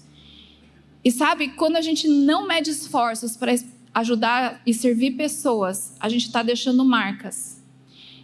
E 1.04 1.12
sabe, 1.12 1.48
quando 1.50 1.78
a 1.78 1.82
gente 1.82 2.08
não 2.08 2.48
mede 2.48 2.70
esforços 2.70 3.36
para 3.36 3.56
ajudar 3.94 4.62
e 4.68 4.74
servir 4.74 5.12
pessoas, 5.12 5.96
a 6.00 6.08
gente 6.10 6.28
está 6.28 6.44
deixando 6.44 6.86
marcas. 6.86 7.60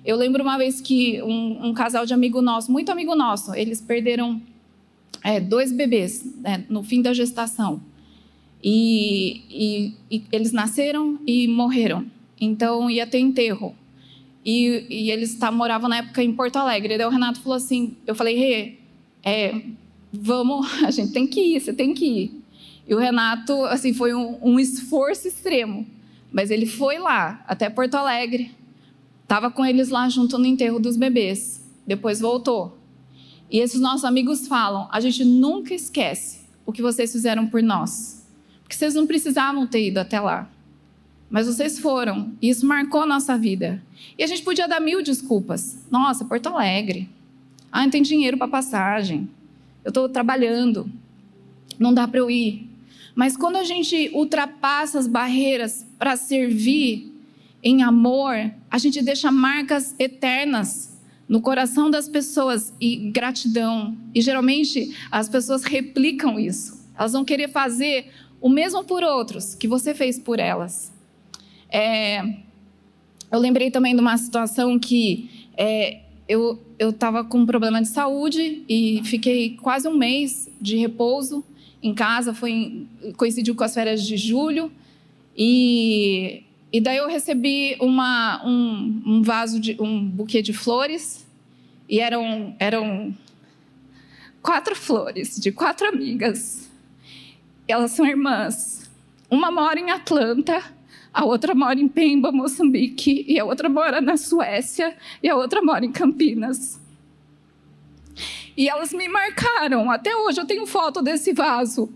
Eu 0.05 0.15
lembro 0.15 0.43
uma 0.43 0.57
vez 0.57 0.79
que 0.79 1.21
um, 1.23 1.69
um, 1.69 1.73
casal 1.73 2.05
de 2.05 2.13
amigo 2.13 2.41
nosso, 2.41 2.71
muito 2.71 2.91
amigo 2.91 3.15
nosso, 3.15 3.55
eles 3.55 3.81
perderam 3.81 4.39
é, 5.25 5.39
dois 5.39 5.71
bebês 5.71 6.23
né, 6.37 6.63
no 6.69 6.83
fim 6.83 7.01
da 7.01 7.11
gestação. 7.11 7.81
E, 8.63 9.41
e, 9.49 10.17
e, 10.17 10.23
eles 10.31 10.51
nasceram 10.51 11.19
e 11.25 11.47
morreram. 11.47 12.05
Então 12.39 12.91
ia 12.91 13.07
ter 13.07 13.17
enterro. 13.17 13.75
E, 14.45 14.85
e 14.87 15.09
eles 15.09 15.33
tá, 15.35 15.51
moravam 15.51 15.89
na 15.89 15.97
época 15.97 16.21
em 16.21 16.31
Porto 16.31 16.57
Alegre. 16.57 16.95
Daí 16.95 17.07
o 17.07 17.09
Renato 17.09 17.41
falou 17.41 17.57
assim: 17.57 17.97
eu 18.05 18.13
falei, 18.13 18.37
Rê, 18.37 18.75
é, 19.23 19.61
vamos, 20.13 20.67
a 20.85 20.91
gente 20.91 21.11
tem 21.11 21.25
que 21.25 21.55
ir, 21.55 21.59
você 21.59 21.73
tem 21.73 21.95
que 21.95 22.05
ir. 22.05 22.41
E 22.87 22.93
o 22.93 22.99
Renato, 22.99 23.63
assim, 23.63 23.95
foi 23.95 24.13
um, 24.13 24.37
um 24.43 24.59
esforço 24.59 25.27
extremo. 25.27 25.87
Mas 26.31 26.51
ele 26.51 26.67
foi 26.67 26.99
lá, 26.99 27.43
até 27.47 27.67
Porto 27.67 27.95
Alegre, 27.95 28.51
estava 29.23 29.49
com 29.49 29.65
eles 29.65 29.89
lá 29.89 30.07
junto 30.07 30.37
no 30.37 30.45
enterro 30.45 30.79
dos 30.79 30.97
bebês. 30.97 31.65
Depois 31.87 32.19
voltou. 32.19 32.74
E 33.49 33.59
esses 33.59 33.79
nossos 33.79 34.05
amigos 34.05 34.47
falam: 34.47 34.87
a 34.91 34.99
gente 34.99 35.23
nunca 35.23 35.73
esquece 35.73 36.39
o 36.65 36.71
que 36.71 36.81
vocês 36.81 37.11
fizeram 37.11 37.47
por 37.47 37.61
nós. 37.61 38.25
Porque 38.63 38.75
vocês 38.75 38.95
não 38.95 39.05
precisavam 39.05 39.67
ter 39.67 39.87
ido 39.87 39.99
até 39.99 40.19
lá. 40.19 40.49
Mas 41.29 41.47
vocês 41.47 41.79
foram. 41.79 42.33
E 42.41 42.49
isso 42.49 42.65
marcou 42.65 43.01
a 43.01 43.05
nossa 43.05 43.37
vida. 43.37 43.81
E 44.17 44.23
a 44.23 44.27
gente 44.27 44.43
podia 44.43 44.67
dar 44.67 44.79
mil 44.79 45.03
desculpas. 45.03 45.85
Nossa, 45.91 46.25
Porto 46.25 46.47
Alegre. 46.47 47.09
Ah, 47.71 47.83
não 47.83 47.89
tem 47.89 48.01
dinheiro 48.01 48.37
para 48.37 48.47
passagem. 48.47 49.29
Eu 49.83 49.89
estou 49.89 50.09
trabalhando. 50.09 50.89
Não 51.77 51.93
dá 51.93 52.07
para 52.07 52.19
eu 52.19 52.31
ir. 52.31 52.69
Mas 53.13 53.37
quando 53.37 53.57
a 53.57 53.63
gente 53.63 54.09
ultrapassa 54.13 54.97
as 54.99 55.07
barreiras 55.07 55.85
para 55.97 56.15
servir 56.15 57.13
em 57.61 57.83
amor, 57.83 58.51
a 58.69 58.77
gente 58.77 59.01
deixa 59.01 59.31
marcas 59.31 59.95
eternas 59.97 60.94
no 61.27 61.41
coração 61.41 61.89
das 61.89 62.07
pessoas 62.07 62.73
e 62.79 63.09
gratidão. 63.11 63.97
E 64.13 64.21
geralmente 64.21 64.95
as 65.11 65.27
pessoas 65.27 65.63
replicam 65.63 66.39
isso. 66.39 66.85
Elas 66.97 67.13
vão 67.13 67.25
querer 67.25 67.49
fazer 67.49 68.11
o 68.39 68.49
mesmo 68.49 68.83
por 68.83 69.03
outros 69.03 69.55
que 69.55 69.67
você 69.67 69.93
fez 69.93 70.19
por 70.19 70.39
elas. 70.39 70.93
É, 71.69 72.21
eu 73.31 73.39
lembrei 73.39 73.71
também 73.71 73.95
de 73.95 74.01
uma 74.01 74.17
situação 74.17 74.77
que 74.77 75.47
é, 75.57 76.01
eu 76.27 76.59
estava 76.79 77.23
com 77.23 77.39
um 77.39 77.45
problema 77.45 77.81
de 77.81 77.87
saúde 77.87 78.63
e 78.67 79.01
fiquei 79.03 79.57
quase 79.57 79.87
um 79.87 79.97
mês 79.97 80.49
de 80.61 80.77
repouso 80.77 81.43
em 81.81 81.93
casa, 81.93 82.33
foi 82.33 82.87
coincidiu 83.15 83.53
com 83.53 83.63
as 83.63 83.73
férias 83.73 84.03
de 84.03 84.17
julho 84.17 84.71
e, 85.37 86.43
e 86.75 86.81
daí 86.81 86.97
eu 86.97 87.07
recebi 87.07 87.77
uma, 87.79 88.45
um, 88.45 89.01
um 89.05 89.21
vaso 89.21 89.61
de 89.61 89.81
um 89.81 90.05
buquê 90.05 90.41
de 90.41 90.51
flores 90.51 91.25
e 91.87 92.01
eram 92.01 92.53
eram 92.59 93.15
quatro 94.41 94.75
flores 94.75 95.39
de 95.39 95.53
quatro 95.53 95.87
amigas. 95.87 96.69
Elas 97.65 97.91
são 97.91 98.05
irmãs. 98.05 98.91
Uma 99.31 99.49
mora 99.49 99.79
em 99.79 99.89
Atlanta, 99.89 100.61
a 101.13 101.23
outra 101.23 101.55
mora 101.55 101.79
em 101.79 101.87
Pemba, 101.87 102.29
Moçambique, 102.29 103.23
e 103.25 103.39
a 103.39 103.45
outra 103.45 103.69
mora 103.69 104.01
na 104.01 104.17
Suécia, 104.17 104.97
e 105.23 105.29
a 105.29 105.35
outra 105.37 105.61
mora 105.61 105.85
em 105.85 105.93
Campinas. 105.93 106.77
E 108.57 108.67
elas 108.67 108.91
me 108.91 109.07
marcaram. 109.07 109.89
Até 109.89 110.13
hoje 110.13 110.41
eu 110.41 110.45
tenho 110.45 110.65
foto 110.65 111.01
desse 111.01 111.31
vaso. 111.31 111.89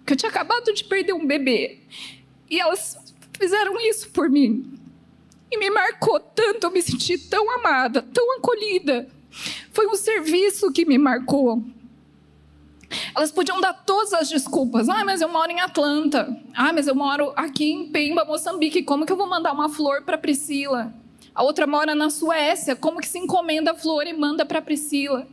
Porque 0.00 0.12
eu 0.12 0.16
tinha 0.18 0.30
acabado 0.30 0.74
de 0.74 0.84
perder 0.84 1.14
um 1.14 1.26
bebê. 1.26 1.78
E 2.50 2.60
elas 2.60 3.02
fizeram 3.38 3.80
isso 3.80 4.10
por 4.10 4.28
mim. 4.28 4.78
E 5.50 5.58
me 5.58 5.70
marcou 5.70 6.18
tanto, 6.18 6.64
eu 6.64 6.70
me 6.70 6.82
senti 6.82 7.16
tão 7.16 7.50
amada, 7.50 8.02
tão 8.02 8.38
acolhida. 8.38 9.08
Foi 9.72 9.86
um 9.86 9.94
serviço 9.94 10.72
que 10.72 10.84
me 10.84 10.98
marcou. 10.98 11.62
Elas 13.14 13.30
podiam 13.30 13.60
dar 13.60 13.72
todas 13.72 14.12
as 14.12 14.28
desculpas. 14.28 14.88
Ah, 14.88 15.04
mas 15.04 15.20
eu 15.20 15.28
moro 15.28 15.50
em 15.50 15.60
Atlanta. 15.60 16.36
Ah, 16.54 16.72
mas 16.72 16.86
eu 16.86 16.94
moro 16.94 17.32
aqui 17.36 17.70
em 17.70 17.88
Pemba, 17.88 18.24
Moçambique. 18.24 18.82
Como 18.82 19.04
que 19.04 19.12
eu 19.12 19.16
vou 19.16 19.28
mandar 19.28 19.52
uma 19.52 19.68
flor 19.68 20.02
para 20.02 20.18
Priscila? 20.18 20.92
A 21.34 21.42
outra 21.42 21.66
mora 21.66 21.94
na 21.94 22.10
Suécia. 22.10 22.76
Como 22.76 23.00
que 23.00 23.08
se 23.08 23.18
encomenda 23.18 23.72
a 23.72 23.74
flor 23.74 24.06
e 24.06 24.12
manda 24.12 24.46
para 24.46 24.62
Priscila? 24.62 25.26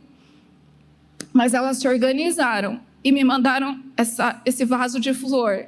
Mas 1.32 1.54
elas 1.54 1.78
se 1.78 1.88
organizaram 1.88 2.80
e 3.04 3.12
me 3.12 3.24
mandaram 3.24 3.80
essa, 3.96 4.40
esse 4.44 4.64
vaso 4.64 4.98
de 5.00 5.14
flor. 5.14 5.66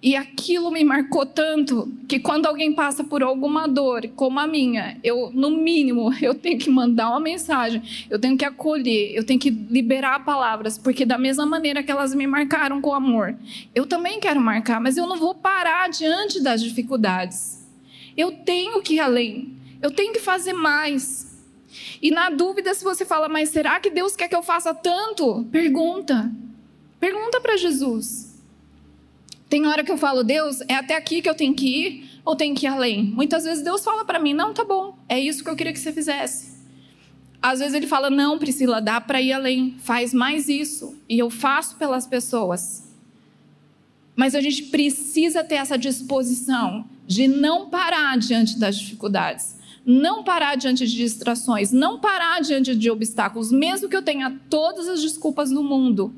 E 0.00 0.14
aquilo 0.14 0.70
me 0.70 0.84
marcou 0.84 1.26
tanto 1.26 1.92
que 2.06 2.20
quando 2.20 2.46
alguém 2.46 2.72
passa 2.72 3.02
por 3.02 3.20
alguma 3.20 3.66
dor, 3.66 4.06
como 4.14 4.38
a 4.38 4.46
minha, 4.46 4.96
eu, 5.02 5.32
no 5.34 5.50
mínimo, 5.50 6.14
eu 6.22 6.34
tenho 6.34 6.56
que 6.56 6.70
mandar 6.70 7.10
uma 7.10 7.18
mensagem, 7.18 7.82
eu 8.08 8.18
tenho 8.18 8.38
que 8.38 8.44
acolher, 8.44 9.12
eu 9.14 9.24
tenho 9.24 9.40
que 9.40 9.50
liberar 9.50 10.24
palavras, 10.24 10.78
porque 10.78 11.04
da 11.04 11.18
mesma 11.18 11.44
maneira 11.44 11.82
que 11.82 11.90
elas 11.90 12.14
me 12.14 12.28
marcaram 12.28 12.80
com 12.80 12.94
amor, 12.94 13.34
eu 13.74 13.86
também 13.86 14.20
quero 14.20 14.40
marcar, 14.40 14.80
mas 14.80 14.96
eu 14.96 15.06
não 15.06 15.18
vou 15.18 15.34
parar 15.34 15.88
diante 15.88 16.40
das 16.40 16.62
dificuldades. 16.62 17.66
Eu 18.16 18.30
tenho 18.30 18.80
que 18.80 18.94
ir 18.94 19.00
além, 19.00 19.56
eu 19.82 19.90
tenho 19.90 20.12
que 20.12 20.20
fazer 20.20 20.52
mais. 20.52 21.26
E 22.00 22.12
na 22.12 22.30
dúvida, 22.30 22.72
se 22.72 22.84
você 22.84 23.04
fala, 23.04 23.28
mas 23.28 23.48
será 23.48 23.80
que 23.80 23.90
Deus 23.90 24.14
quer 24.14 24.28
que 24.28 24.36
eu 24.36 24.42
faça 24.42 24.72
tanto? 24.72 25.44
Pergunta. 25.50 26.30
Pergunta 27.00 27.40
para 27.40 27.56
Jesus. 27.56 28.27
Tem 29.48 29.66
hora 29.66 29.82
que 29.82 29.90
eu 29.90 29.96
falo, 29.96 30.22
Deus, 30.22 30.60
é 30.68 30.74
até 30.74 30.96
aqui 30.96 31.22
que 31.22 31.28
eu 31.28 31.34
tenho 31.34 31.54
que 31.54 31.66
ir 31.66 32.20
ou 32.24 32.36
tenho 32.36 32.54
que 32.54 32.66
ir 32.66 32.68
além? 32.68 33.04
Muitas 33.04 33.44
vezes 33.44 33.64
Deus 33.64 33.82
fala 33.82 34.04
para 34.04 34.18
mim, 34.18 34.34
não, 34.34 34.52
tá 34.52 34.64
bom, 34.64 34.98
é 35.08 35.18
isso 35.18 35.42
que 35.42 35.48
eu 35.48 35.56
queria 35.56 35.72
que 35.72 35.78
você 35.78 35.92
fizesse. 35.92 36.58
Às 37.40 37.60
vezes 37.60 37.74
ele 37.74 37.86
fala, 37.86 38.10
não, 38.10 38.38
Priscila, 38.38 38.80
dá 38.80 39.00
para 39.00 39.22
ir 39.22 39.32
além, 39.32 39.76
faz 39.78 40.12
mais 40.12 40.48
isso. 40.48 40.96
E 41.08 41.18
eu 41.18 41.30
faço 41.30 41.76
pelas 41.76 42.06
pessoas. 42.06 42.84
Mas 44.14 44.34
a 44.34 44.40
gente 44.40 44.64
precisa 44.64 45.44
ter 45.44 45.54
essa 45.54 45.78
disposição 45.78 46.84
de 47.06 47.28
não 47.28 47.70
parar 47.70 48.18
diante 48.18 48.58
das 48.58 48.76
dificuldades 48.76 49.58
não 49.90 50.22
parar 50.22 50.54
diante 50.54 50.86
de 50.86 50.94
distrações, 50.94 51.72
não 51.72 51.98
parar 51.98 52.42
diante 52.42 52.76
de 52.76 52.90
obstáculos, 52.90 53.50
mesmo 53.50 53.88
que 53.88 53.96
eu 53.96 54.02
tenha 54.02 54.38
todas 54.50 54.86
as 54.86 55.00
desculpas 55.00 55.48
do 55.48 55.64
mundo. 55.64 56.14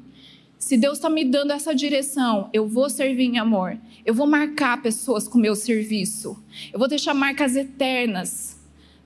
Se 0.61 0.77
Deus 0.77 0.99
está 0.99 1.09
me 1.09 1.25
dando 1.25 1.55
essa 1.55 1.75
direção, 1.75 2.51
eu 2.53 2.69
vou 2.69 2.91
servir 2.91 3.25
em 3.25 3.39
amor. 3.39 3.79
Eu 4.05 4.13
vou 4.13 4.27
marcar 4.27 4.83
pessoas 4.83 5.27
com 5.27 5.39
meu 5.39 5.57
serviço. 5.57 6.37
Eu 6.71 6.79
vou 6.79 6.87
deixar 6.87 7.15
marcas 7.15 7.57
eternas 7.57 8.59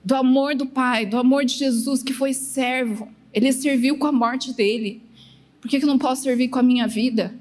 do 0.03 0.13
amor 0.15 0.53
do 0.53 0.65
Pai, 0.65 1.05
do 1.05 1.17
amor 1.17 1.45
de 1.45 1.53
Jesus 1.53 2.03
que 2.03 2.11
foi 2.11 2.33
servo. 2.33 3.07
Ele 3.33 3.53
serviu 3.53 3.97
com 3.97 4.05
a 4.05 4.11
morte 4.11 4.51
dele. 4.51 5.01
Por 5.61 5.69
que 5.69 5.77
eu 5.77 5.87
não 5.87 5.97
posso 5.97 6.23
servir 6.23 6.49
com 6.49 6.59
a 6.59 6.63
minha 6.63 6.87
vida? 6.87 7.33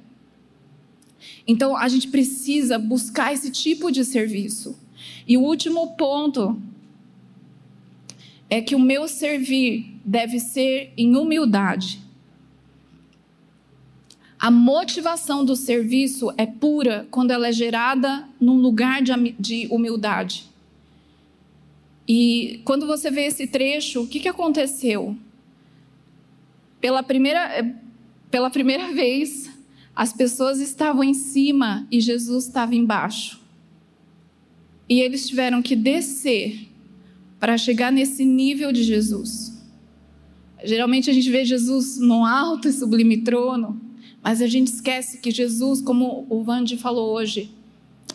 Então 1.45 1.77
a 1.77 1.89
gente 1.89 2.07
precisa 2.07 2.79
buscar 2.79 3.33
esse 3.33 3.51
tipo 3.51 3.91
de 3.91 4.05
serviço. 4.05 4.79
E 5.27 5.37
o 5.37 5.43
último 5.43 5.97
ponto 5.97 6.57
é 8.49 8.63
que 8.63 8.77
o 8.77 8.81
meu 8.81 9.09
servir 9.09 9.93
deve 10.05 10.39
ser 10.39 10.93
em 10.97 11.17
humildade. 11.17 12.04
A 14.45 14.51
motivação 14.51 15.43
do 15.43 15.57
serviço 15.57 16.31
é 16.37 16.45
pura 16.45 17.09
quando 17.11 17.31
ela 17.31 17.49
é 17.49 17.53
gerada 17.53 18.29
num 18.39 18.59
lugar 18.59 19.01
de 19.01 19.67
humildade. 19.71 20.45
E 22.07 22.61
quando 22.63 22.87
você 22.87 23.11
vê 23.11 23.23
esse 23.23 23.47
trecho, 23.47 24.03
o 24.03 24.07
que, 24.07 24.21
que 24.21 24.29
aconteceu? 24.29 25.17
Pela 26.79 27.03
primeira, 27.03 27.75
pela 28.31 28.51
primeira 28.51 28.89
vez, 28.93 29.51
as 29.97 30.13
pessoas 30.13 30.61
estavam 30.61 31.03
em 31.03 31.15
cima 31.15 31.87
e 31.91 31.99
Jesus 31.99 32.45
estava 32.45 32.75
embaixo. 32.75 33.41
E 34.87 35.01
eles 35.01 35.27
tiveram 35.27 35.63
que 35.63 35.75
descer 35.75 36.69
para 37.41 37.57
chegar 37.57 37.91
nesse 37.91 38.27
nível 38.27 38.73
de 38.73 38.83
Jesus. 38.83 39.59
Geralmente 40.63 41.09
a 41.09 41.15
gente 41.15 41.31
vê 41.31 41.47
Jesus 41.47 41.97
no 41.97 42.27
alto 42.27 42.69
e 42.69 42.73
sublime 42.75 43.23
trono, 43.23 43.84
mas 44.25 44.43
a 44.43 44.47
gente 44.47 44.69
esquece 44.69 45.19
que 45.19 45.31
Jesus, 45.31 45.81
como 45.81 46.27
o 46.29 46.43
Vande 46.43 46.77
falou 46.77 47.13
hoje, 47.13 47.51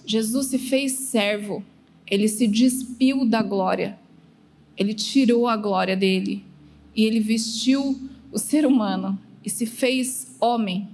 Jesus 0.05 0.47
se 0.47 0.57
fez 0.57 0.91
servo, 0.91 1.63
ele 2.05 2.27
se 2.27 2.47
despiu 2.47 3.23
da 3.23 3.41
glória, 3.41 3.97
ele 4.75 4.93
tirou 4.93 5.47
a 5.47 5.55
glória 5.55 5.95
dele 5.95 6.43
e 6.95 7.05
ele 7.05 7.19
vestiu 7.19 7.97
o 8.31 8.39
ser 8.39 8.65
humano 8.65 9.17
e 9.45 9.49
se 9.49 9.65
fez 9.65 10.35
homem. 10.39 10.87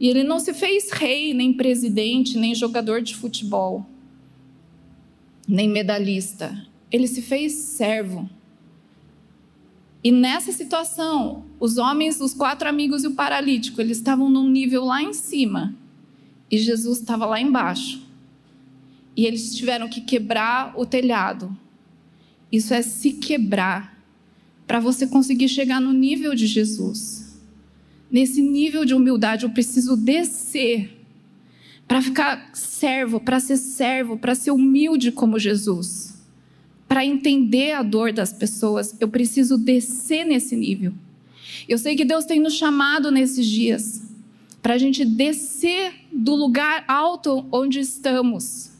E 0.00 0.08
ele 0.08 0.24
não 0.24 0.40
se 0.40 0.52
fez 0.52 0.90
rei, 0.90 1.32
nem 1.32 1.52
presidente, 1.52 2.36
nem 2.36 2.54
jogador 2.54 3.00
de 3.00 3.14
futebol, 3.14 3.86
nem 5.46 5.68
medalhista 5.68 6.68
ele 6.90 7.06
se 7.06 7.22
fez 7.22 7.52
servo. 7.52 8.28
E 10.02 10.12
nessa 10.12 10.52
situação, 10.52 11.44
os 11.58 11.76
homens, 11.76 12.20
os 12.20 12.32
quatro 12.32 12.68
amigos 12.68 13.02
e 13.02 13.08
o 13.08 13.14
paralítico, 13.14 13.80
eles 13.80 13.98
estavam 13.98 14.30
num 14.30 14.48
nível 14.48 14.84
lá 14.84 15.02
em 15.02 15.12
cima. 15.12 15.74
E 16.50 16.56
Jesus 16.56 17.00
estava 17.00 17.26
lá 17.26 17.40
embaixo. 17.40 18.06
E 19.16 19.26
eles 19.26 19.56
tiveram 19.56 19.88
que 19.88 20.00
quebrar 20.00 20.72
o 20.76 20.86
telhado. 20.86 21.56
Isso 22.50 22.72
é 22.72 22.80
se 22.80 23.14
quebrar 23.14 23.98
para 24.66 24.78
você 24.78 25.06
conseguir 25.06 25.48
chegar 25.48 25.80
no 25.80 25.92
nível 25.92 26.34
de 26.34 26.46
Jesus. 26.46 27.36
Nesse 28.10 28.40
nível 28.40 28.84
de 28.84 28.94
humildade, 28.94 29.44
eu 29.44 29.50
preciso 29.50 29.96
descer 29.96 30.96
para 31.86 32.00
ficar 32.00 32.50
servo, 32.54 33.18
para 33.18 33.40
ser 33.40 33.56
servo, 33.56 34.16
para 34.16 34.34
ser 34.34 34.52
humilde 34.52 35.10
como 35.10 35.38
Jesus 35.38 36.07
para 36.88 37.04
entender 37.04 37.72
a 37.72 37.82
dor 37.82 38.12
das 38.12 38.32
pessoas, 38.32 38.96
eu 38.98 39.08
preciso 39.08 39.58
descer 39.58 40.24
nesse 40.24 40.56
nível. 40.56 40.94
Eu 41.68 41.76
sei 41.76 41.94
que 41.94 42.04
Deus 42.04 42.24
tem 42.24 42.40
nos 42.40 42.54
chamado 42.54 43.10
nesses 43.10 43.46
dias 43.46 44.02
para 44.62 44.74
a 44.74 44.78
gente 44.78 45.04
descer 45.04 45.92
do 46.10 46.34
lugar 46.34 46.84
alto 46.88 47.46
onde 47.52 47.78
estamos 47.78 48.72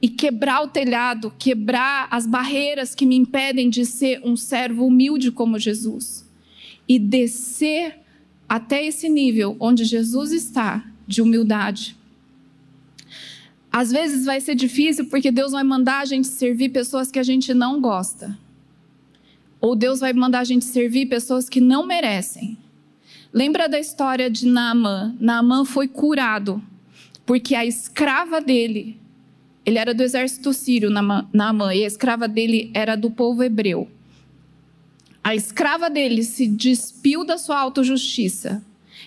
e 0.00 0.08
quebrar 0.08 0.62
o 0.62 0.68
telhado, 0.68 1.32
quebrar 1.38 2.08
as 2.10 2.26
barreiras 2.26 2.94
que 2.94 3.06
me 3.06 3.16
impedem 3.16 3.70
de 3.70 3.86
ser 3.86 4.20
um 4.24 4.36
servo 4.36 4.86
humilde 4.86 5.30
como 5.30 5.58
Jesus 5.58 6.28
e 6.88 6.98
descer 6.98 8.00
até 8.48 8.84
esse 8.84 9.08
nível 9.08 9.56
onde 9.60 9.84
Jesus 9.84 10.32
está 10.32 10.84
de 11.06 11.22
humildade 11.22 11.96
às 13.74 13.90
vezes 13.90 14.24
vai 14.24 14.40
ser 14.40 14.54
difícil 14.54 15.06
porque 15.06 15.32
Deus 15.32 15.50
vai 15.50 15.64
mandar 15.64 15.98
a 15.98 16.04
gente 16.04 16.28
servir 16.28 16.68
pessoas 16.68 17.10
que 17.10 17.18
a 17.18 17.24
gente 17.24 17.52
não 17.52 17.80
gosta. 17.80 18.38
Ou 19.60 19.74
Deus 19.74 19.98
vai 19.98 20.12
mandar 20.12 20.38
a 20.38 20.44
gente 20.44 20.64
servir 20.64 21.06
pessoas 21.06 21.48
que 21.48 21.60
não 21.60 21.84
merecem. 21.84 22.56
Lembra 23.32 23.68
da 23.68 23.80
história 23.80 24.30
de 24.30 24.46
Naamã? 24.46 25.12
Naamã 25.18 25.64
foi 25.64 25.88
curado 25.88 26.62
porque 27.26 27.56
a 27.56 27.66
escrava 27.66 28.40
dele, 28.40 28.96
ele 29.66 29.78
era 29.78 29.92
do 29.92 30.04
exército 30.04 30.52
sírio, 30.52 30.88
Naamã, 30.88 31.74
e 31.74 31.82
a 31.82 31.86
escrava 31.88 32.28
dele 32.28 32.70
era 32.72 32.94
do 32.94 33.10
povo 33.10 33.42
hebreu. 33.42 33.90
A 35.20 35.34
escrava 35.34 35.90
dele 35.90 36.22
se 36.22 36.46
despiu 36.46 37.24
da 37.24 37.36
sua 37.36 37.58
autojustiça 37.58 38.62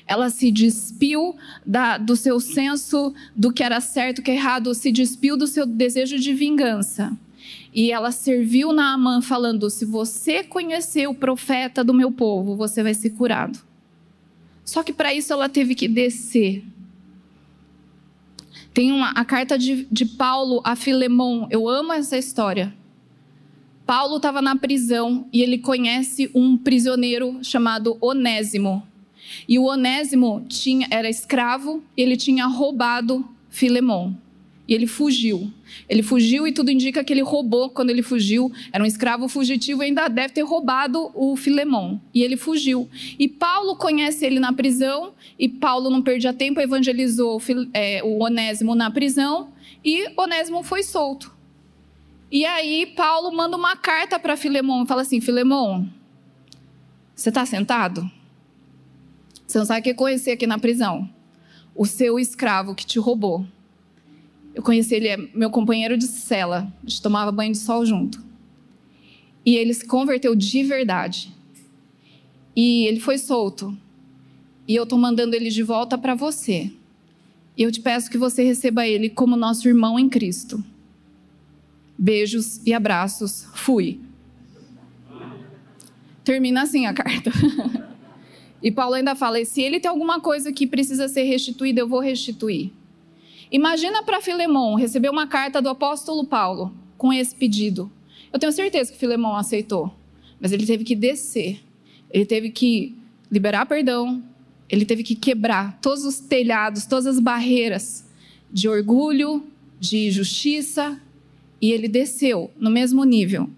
ela 0.07 0.29
se 0.29 0.51
despiu 0.51 1.35
da, 1.65 1.97
do 1.97 2.15
seu 2.15 2.39
senso 2.39 3.13
do 3.35 3.51
que 3.51 3.61
era 3.61 3.81
certo, 3.81 4.19
o 4.19 4.21
que 4.23 4.31
é 4.31 4.35
errado, 4.35 4.73
se 4.73 4.91
despiu 4.91 5.35
do 5.35 5.45
seu 5.45 5.65
desejo 5.65 6.17
de 6.17 6.33
vingança. 6.33 7.15
E 7.73 7.91
ela 7.91 8.11
serviu 8.11 8.71
Naamã 8.71 9.21
falando: 9.21 9.69
se 9.69 9.85
você 9.85 10.43
conhecer 10.43 11.07
o 11.07 11.13
profeta 11.13 11.83
do 11.83 11.93
meu 11.93 12.11
povo, 12.11 12.55
você 12.55 12.81
vai 12.81 12.93
ser 12.93 13.11
curado. 13.11 13.59
Só 14.63 14.83
que 14.83 14.93
para 14.93 15.13
isso 15.13 15.31
ela 15.31 15.47
teve 15.47 15.75
que 15.75 15.87
descer. 15.87 16.63
Tem 18.73 18.91
uma, 18.91 19.11
a 19.11 19.25
carta 19.25 19.57
de, 19.57 19.87
de 19.91 20.05
Paulo 20.05 20.61
a 20.63 20.75
Filemon. 20.75 21.47
Eu 21.49 21.67
amo 21.67 21.93
essa 21.93 22.17
história. 22.17 22.73
Paulo 23.85 24.17
estava 24.17 24.41
na 24.41 24.55
prisão 24.55 25.27
e 25.31 25.41
ele 25.41 25.57
conhece 25.57 26.29
um 26.35 26.57
prisioneiro 26.57 27.39
chamado 27.41 27.97
Onésimo. 28.01 28.85
E 29.47 29.57
o 29.59 29.65
Onésimo 29.65 30.45
tinha, 30.47 30.87
era 30.89 31.09
escravo, 31.09 31.83
ele 31.95 32.15
tinha 32.15 32.45
roubado 32.45 33.27
Filemon. 33.49 34.13
E 34.67 34.73
ele 34.73 34.85
fugiu. 34.85 35.51
Ele 35.87 36.03
fugiu 36.03 36.45
e 36.45 36.51
tudo 36.51 36.69
indica 36.69 37.03
que 37.03 37.13
ele 37.13 37.21
roubou 37.21 37.69
quando 37.69 37.89
ele 37.89 38.01
fugiu. 38.01 38.51
Era 38.71 38.83
um 38.83 38.87
escravo 38.87 39.29
fugitivo 39.29 39.81
e 39.81 39.85
ainda 39.85 40.09
deve 40.09 40.33
ter 40.33 40.41
roubado 40.41 41.09
o 41.13 41.37
Filemon. 41.37 41.97
E 42.13 42.21
ele 42.21 42.35
fugiu. 42.35 42.89
E 43.17 43.29
Paulo 43.29 43.77
conhece 43.77 44.25
ele 44.25 44.39
na 44.39 44.51
prisão. 44.51 45.13
E 45.39 45.47
Paulo 45.47 45.89
não 45.89 46.01
perdia 46.01 46.33
tempo, 46.33 46.59
evangelizou 46.59 47.41
é, 47.73 48.01
o 48.03 48.21
Onésimo 48.23 48.75
na 48.75 48.91
prisão. 48.91 49.49
E 49.83 50.05
Onésimo 50.17 50.63
foi 50.63 50.83
solto. 50.83 51.31
E 52.29 52.45
aí 52.45 52.87
Paulo 52.87 53.31
manda 53.31 53.55
uma 53.55 53.77
carta 53.77 54.19
para 54.19 54.35
Filemon 54.35 54.83
e 54.83 54.87
fala 54.87 55.01
assim: 55.03 55.21
Filemon, 55.21 55.85
você 57.15 57.29
está 57.29 57.45
sentado? 57.45 58.09
Você 59.47 59.57
não 59.57 59.65
sabe 59.65 59.79
o 59.79 59.83
que 59.83 59.91
eu 59.91 59.95
conheci 59.95 60.29
aqui 60.29 60.45
na 60.45 60.59
prisão. 60.59 61.09
O 61.73 61.85
seu 61.85 62.19
escravo 62.19 62.75
que 62.75 62.85
te 62.85 62.99
roubou. 62.99 63.47
Eu 64.53 64.61
conheci 64.61 64.93
ele, 64.95 65.07
é 65.07 65.17
meu 65.33 65.49
companheiro 65.49 65.97
de 65.97 66.05
cela. 66.05 66.71
A 66.83 66.89
gente 66.89 67.01
tomava 67.01 67.31
banho 67.31 67.53
de 67.53 67.57
sol 67.57 67.85
junto. 67.85 68.21
E 69.45 69.55
ele 69.55 69.73
se 69.73 69.85
converteu 69.85 70.35
de 70.35 70.63
verdade. 70.63 71.33
E 72.53 72.85
ele 72.87 72.99
foi 72.99 73.17
solto. 73.17 73.75
E 74.67 74.75
eu 74.75 74.83
estou 74.83 74.99
mandando 74.99 75.33
ele 75.35 75.49
de 75.49 75.63
volta 75.63 75.97
para 75.97 76.13
você. 76.13 76.69
E 77.55 77.63
eu 77.63 77.71
te 77.71 77.79
peço 77.79 78.11
que 78.11 78.17
você 78.17 78.43
receba 78.43 78.85
ele 78.85 79.09
como 79.09 79.37
nosso 79.37 79.67
irmão 79.67 79.97
em 79.97 80.09
Cristo. 80.09 80.61
Beijos 81.97 82.59
e 82.65 82.73
abraços. 82.73 83.47
Fui. 83.53 84.01
Termina 86.25 86.63
assim 86.63 86.85
a 86.85 86.93
carta. 86.93 87.31
E 88.61 88.71
Paulo 88.71 88.95
ainda 88.95 89.15
fala: 89.15 89.43
se 89.45 89.61
ele 89.61 89.79
tem 89.79 89.89
alguma 89.89 90.19
coisa 90.19 90.51
que 90.51 90.67
precisa 90.67 91.07
ser 91.07 91.23
restituída, 91.23 91.81
eu 91.81 91.87
vou 91.87 91.99
restituir. 91.99 92.71
Imagina 93.51 94.03
para 94.03 94.21
Filemão 94.21 94.75
receber 94.75 95.09
uma 95.09 95.27
carta 95.27 95.61
do 95.61 95.69
apóstolo 95.69 96.25
Paulo 96.25 96.73
com 96.97 97.13
esse 97.13 97.33
pedido. 97.33 97.91
Eu 98.31 98.39
tenho 98.39 98.51
certeza 98.51 98.91
que 98.91 98.97
Filemão 98.97 99.35
aceitou, 99.35 99.93
mas 100.39 100.51
ele 100.51 100.65
teve 100.65 100.83
que 100.83 100.95
descer, 100.95 101.63
ele 102.11 102.25
teve 102.25 102.49
que 102.49 102.95
liberar 103.31 103.65
perdão, 103.65 104.21
ele 104.69 104.85
teve 104.85 105.01
que 105.01 105.15
quebrar 105.15 105.79
todos 105.81 106.03
os 106.03 106.19
telhados, 106.19 106.85
todas 106.85 107.07
as 107.07 107.19
barreiras 107.19 108.05
de 108.51 108.67
orgulho, 108.67 109.43
de 109.79 110.11
justiça, 110.11 110.99
e 111.61 111.71
ele 111.71 111.87
desceu 111.87 112.51
no 112.57 112.69
mesmo 112.69 113.03
nível 113.05 113.49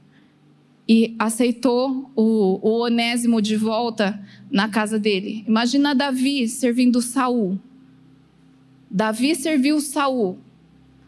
e 0.89 1.15
aceitou 1.19 2.11
o, 2.15 2.59
o 2.67 2.81
Onésimo 2.81 3.39
de 3.43 3.55
volta 3.55 4.19
na 4.49 4.67
casa 4.67 4.97
dele. 4.97 5.43
Imagina 5.47 5.93
Davi 5.93 6.47
servindo 6.49 6.99
Saul. 6.99 7.59
Davi 8.89 9.35
serviu 9.35 9.79
Saul 9.79 10.39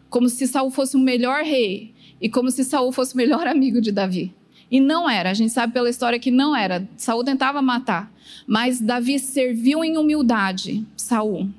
como 0.08 0.28
se 0.28 0.46
Saul 0.46 0.70
fosse 0.70 0.94
o 0.96 1.00
melhor 1.00 1.42
rei 1.42 1.92
e 2.20 2.28
como 2.28 2.48
se 2.52 2.62
Saul 2.64 2.92
fosse 2.92 3.14
o 3.14 3.16
melhor 3.16 3.48
amigo 3.48 3.80
de 3.80 3.90
Davi. 3.90 4.32
E 4.70 4.78
não 4.78 5.10
era, 5.10 5.30
a 5.30 5.34
gente 5.34 5.52
sabe 5.52 5.72
pela 5.72 5.90
história 5.90 6.18
que 6.18 6.30
não 6.30 6.54
era. 6.54 6.88
Saul 6.96 7.24
tentava 7.24 7.60
matar, 7.60 8.12
mas 8.46 8.80
Davi 8.80 9.18
serviu 9.18 9.82
em 9.82 9.96
humildade 9.96 10.86
Saul. 10.96 11.50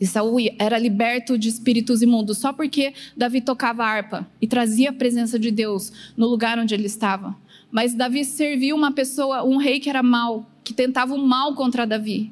E 0.00 0.06
Saul 0.06 0.38
era 0.58 0.78
liberto 0.78 1.38
de 1.38 1.48
espíritos 1.48 2.02
imundos 2.02 2.38
só 2.38 2.52
porque 2.52 2.92
Davi 3.16 3.40
tocava 3.40 3.84
harpa 3.84 4.26
e 4.40 4.46
trazia 4.46 4.90
a 4.90 4.92
presença 4.92 5.38
de 5.38 5.50
Deus 5.50 5.92
no 6.16 6.26
lugar 6.26 6.58
onde 6.58 6.74
ele 6.74 6.86
estava. 6.86 7.34
Mas 7.70 7.94
Davi 7.94 8.24
serviu 8.24 8.76
uma 8.76 8.92
pessoa, 8.92 9.42
um 9.44 9.56
rei 9.56 9.80
que 9.80 9.88
era 9.88 10.02
mau, 10.02 10.50
que 10.62 10.74
tentava 10.74 11.14
o 11.14 11.18
mal 11.18 11.54
contra 11.54 11.86
Davi. 11.86 12.30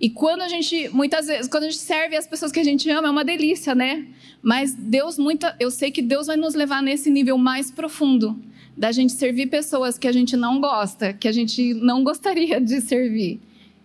E 0.00 0.10
quando 0.10 0.42
a 0.42 0.48
gente, 0.48 0.88
muitas 0.88 1.26
vezes, 1.28 1.48
quando 1.48 1.64
a 1.64 1.70
gente 1.70 1.78
serve 1.78 2.16
as 2.16 2.26
pessoas 2.26 2.50
que 2.50 2.58
a 2.58 2.64
gente 2.64 2.90
ama, 2.90 3.06
é 3.06 3.10
uma 3.10 3.24
delícia, 3.24 3.74
né? 3.74 4.06
Mas 4.42 4.74
Deus, 4.74 5.16
muita, 5.16 5.54
eu 5.60 5.70
sei 5.70 5.92
que 5.92 6.02
Deus 6.02 6.26
vai 6.26 6.36
nos 6.36 6.54
levar 6.54 6.82
nesse 6.82 7.08
nível 7.08 7.38
mais 7.38 7.70
profundo 7.70 8.36
da 8.76 8.90
gente 8.90 9.12
servir 9.12 9.46
pessoas 9.46 9.96
que 9.98 10.08
a 10.08 10.12
gente 10.12 10.36
não 10.36 10.60
gosta, 10.60 11.12
que 11.12 11.28
a 11.28 11.32
gente 11.32 11.74
não 11.74 12.02
gostaria 12.02 12.60
de 12.60 12.80
servir, 12.80 13.40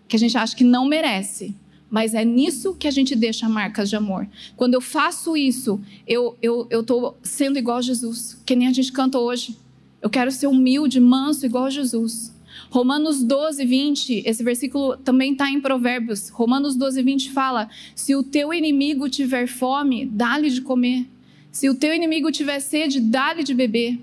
que 0.08 0.16
a 0.16 0.20
gente 0.20 0.36
acha 0.36 0.56
que 0.56 0.64
não 0.64 0.86
merece. 0.86 1.54
Mas 1.90 2.14
é 2.14 2.26
nisso 2.26 2.76
que 2.76 2.88
a 2.88 2.92
gente 2.92 3.16
deixa 3.16 3.48
marcas 3.48 3.90
de 3.90 3.96
amor. 3.96 4.28
Quando 4.56 4.74
eu 4.74 4.82
faço 4.82 5.38
isso, 5.38 5.80
eu 6.06 6.38
estou 6.70 7.02
eu, 7.02 7.18
sendo 7.24 7.58
igual 7.58 7.78
a 7.78 7.82
Jesus, 7.82 8.42
que 8.46 8.56
nem 8.56 8.68
a 8.68 8.74
gente 8.74 8.92
canta 8.92 9.18
hoje. 9.18 9.58
Eu 10.02 10.10
quero 10.10 10.32
ser 10.32 10.48
humilde, 10.48 11.00
manso, 11.00 11.46
igual 11.46 11.66
a 11.66 11.70
Jesus. 11.70 12.36
Romanos 12.70 13.24
12, 13.24 13.66
20, 13.66 14.24
esse 14.26 14.44
versículo 14.44 14.98
também 14.98 15.32
está 15.32 15.50
em 15.50 15.62
Provérbios. 15.62 16.30
Romanos 16.30 16.76
12, 16.76 17.02
20 17.02 17.32
fala: 17.32 17.70
Se 17.96 18.16
o 18.16 18.24
teu 18.24 18.54
inimigo 18.54 19.10
tiver 19.10 19.48
fome, 19.48 20.06
dá-lhe 20.06 20.50
de 20.50 20.62
comer. 20.62 21.08
Se 21.52 21.70
o 21.70 21.76
teu 21.76 21.94
inimigo 21.94 22.32
tiver 22.32 22.60
sede, 22.60 23.00
dá-lhe 23.00 23.44
de 23.44 23.54
beber. 23.54 24.00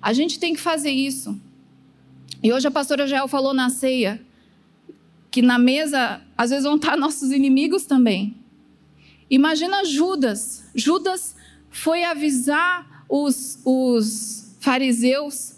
A 0.00 0.12
gente 0.12 0.38
tem 0.38 0.52
que 0.52 0.60
fazer 0.60 0.90
isso. 0.90 1.40
E 2.42 2.52
hoje 2.52 2.66
a 2.66 2.70
pastora 2.70 3.06
Jael 3.06 3.28
falou 3.28 3.54
na 3.54 3.70
ceia 3.70 4.20
que 5.32 5.42
na 5.42 5.58
mesa 5.58 6.20
às 6.38 6.50
vezes 6.50 6.64
vão 6.64 6.76
estar 6.76 6.94
nossos 6.98 7.32
inimigos 7.32 7.84
também. 7.84 8.36
Imagina 9.28 9.84
Judas. 9.84 10.62
Judas 10.74 11.34
foi 11.70 12.04
avisar 12.04 13.04
os, 13.08 13.58
os 13.64 14.54
fariseus, 14.60 15.56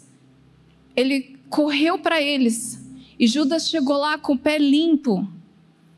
ele 0.95 1.37
correu 1.49 1.99
para 1.99 2.21
eles. 2.21 2.81
E 3.19 3.27
Judas 3.27 3.69
chegou 3.69 3.97
lá 3.97 4.17
com 4.17 4.33
o 4.33 4.37
pé 4.37 4.57
limpo, 4.57 5.27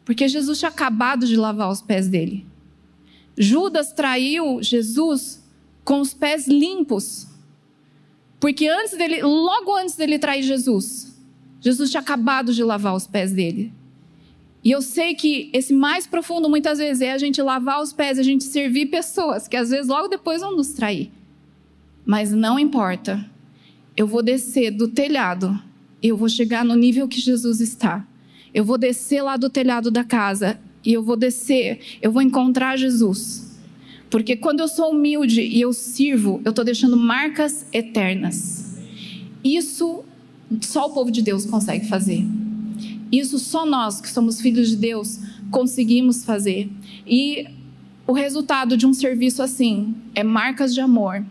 porque 0.04 0.28
Jesus 0.28 0.60
tinha 0.60 0.70
acabado 0.70 1.26
de 1.26 1.36
lavar 1.36 1.70
os 1.70 1.82
pés 1.82 2.08
dele. 2.08 2.46
Judas 3.38 3.92
traiu 3.94 4.62
Jesus 4.62 5.44
com 5.84 6.02
os 6.02 6.14
pés 6.14 6.48
limpos. 6.48 7.28
Porque 8.40 8.68
antes 8.68 8.98
dele, 8.98 9.22
logo 9.22 9.76
antes 9.76 9.96
dele 9.96 10.20
trair 10.20 10.44
Jesus, 10.44 11.07
Jesus 11.60 11.90
tinha 11.90 12.02
acabado 12.02 12.54
de 12.54 12.64
lavar 12.64 12.96
os 12.96 13.08
pés 13.08 13.32
dele. 13.32 13.74
E 14.64 14.72
eu 14.72 14.82
sei 14.82 15.16
que 15.16 15.50
esse 15.54 15.74
mais 15.74 16.06
profundo 16.06 16.50
muitas 16.50 16.78
vezes 16.78 17.02
é 17.02 17.12
a 17.12 17.18
gente 17.18 17.42
lavar 17.42 17.82
os 17.82 17.94
pés, 17.94 18.20
a 18.20 18.24
gente 18.24 18.44
servir 18.44 18.88
pessoas 18.88 19.48
que 19.48 19.56
às 19.56 19.70
vezes 19.70 19.88
logo 19.88 20.08
depois 20.08 20.42
vão 20.42 20.56
nos 20.56 20.70
trair. 20.70 21.12
Mas 22.06 22.32
não 22.32 22.60
importa. 22.60 23.26
Eu 23.96 24.08
vou 24.08 24.22
descer 24.22 24.72
do 24.72 24.88
telhado, 24.88 25.60
eu 26.02 26.16
vou 26.16 26.30
chegar 26.30 26.64
no 26.64 26.76
nível 26.76 27.08
que 27.08 27.20
Jesus 27.20 27.62
está. 27.62 28.06
Eu 28.54 28.64
vou 28.64 28.78
descer 28.78 29.22
lá 29.22 29.38
do 29.38 29.50
telhado 29.50 29.90
da 29.90 30.04
casa 30.04 30.60
e 30.86 30.94
eu 30.94 31.04
vou 31.04 31.16
descer, 31.16 31.80
eu 32.02 32.12
vou 32.12 32.22
encontrar 32.22 32.78
Jesus. 32.78 33.58
Porque 34.10 34.36
quando 34.36 34.62
eu 34.62 34.68
sou 34.68 34.92
humilde 34.92 35.42
e 35.42 35.60
eu 35.60 35.74
sirvo, 35.74 36.42
eu 36.46 36.52
estou 36.52 36.64
deixando 36.64 36.96
marcas 36.96 37.66
eternas. 37.74 38.78
Isso 39.44 40.04
só 40.62 40.88
o 40.88 40.90
povo 40.92 41.12
de 41.12 41.22
Deus 41.22 41.46
consegue 41.46 41.88
fazer. 41.88 42.26
Isso 43.12 43.40
só 43.40 43.66
nós, 43.66 44.02
que 44.02 44.10
somos 44.10 44.42
filhos 44.42 44.70
de 44.70 44.76
Deus, 44.76 45.20
conseguimos 45.52 46.24
fazer. 46.24 46.70
E 47.06 47.48
o 48.06 48.14
resultado 48.14 48.78
de 48.78 48.86
um 48.86 48.94
serviço 48.94 49.42
assim 49.42 49.96
é 50.16 50.24
marcas 50.24 50.74
de 50.74 50.82
amor, 50.82 51.26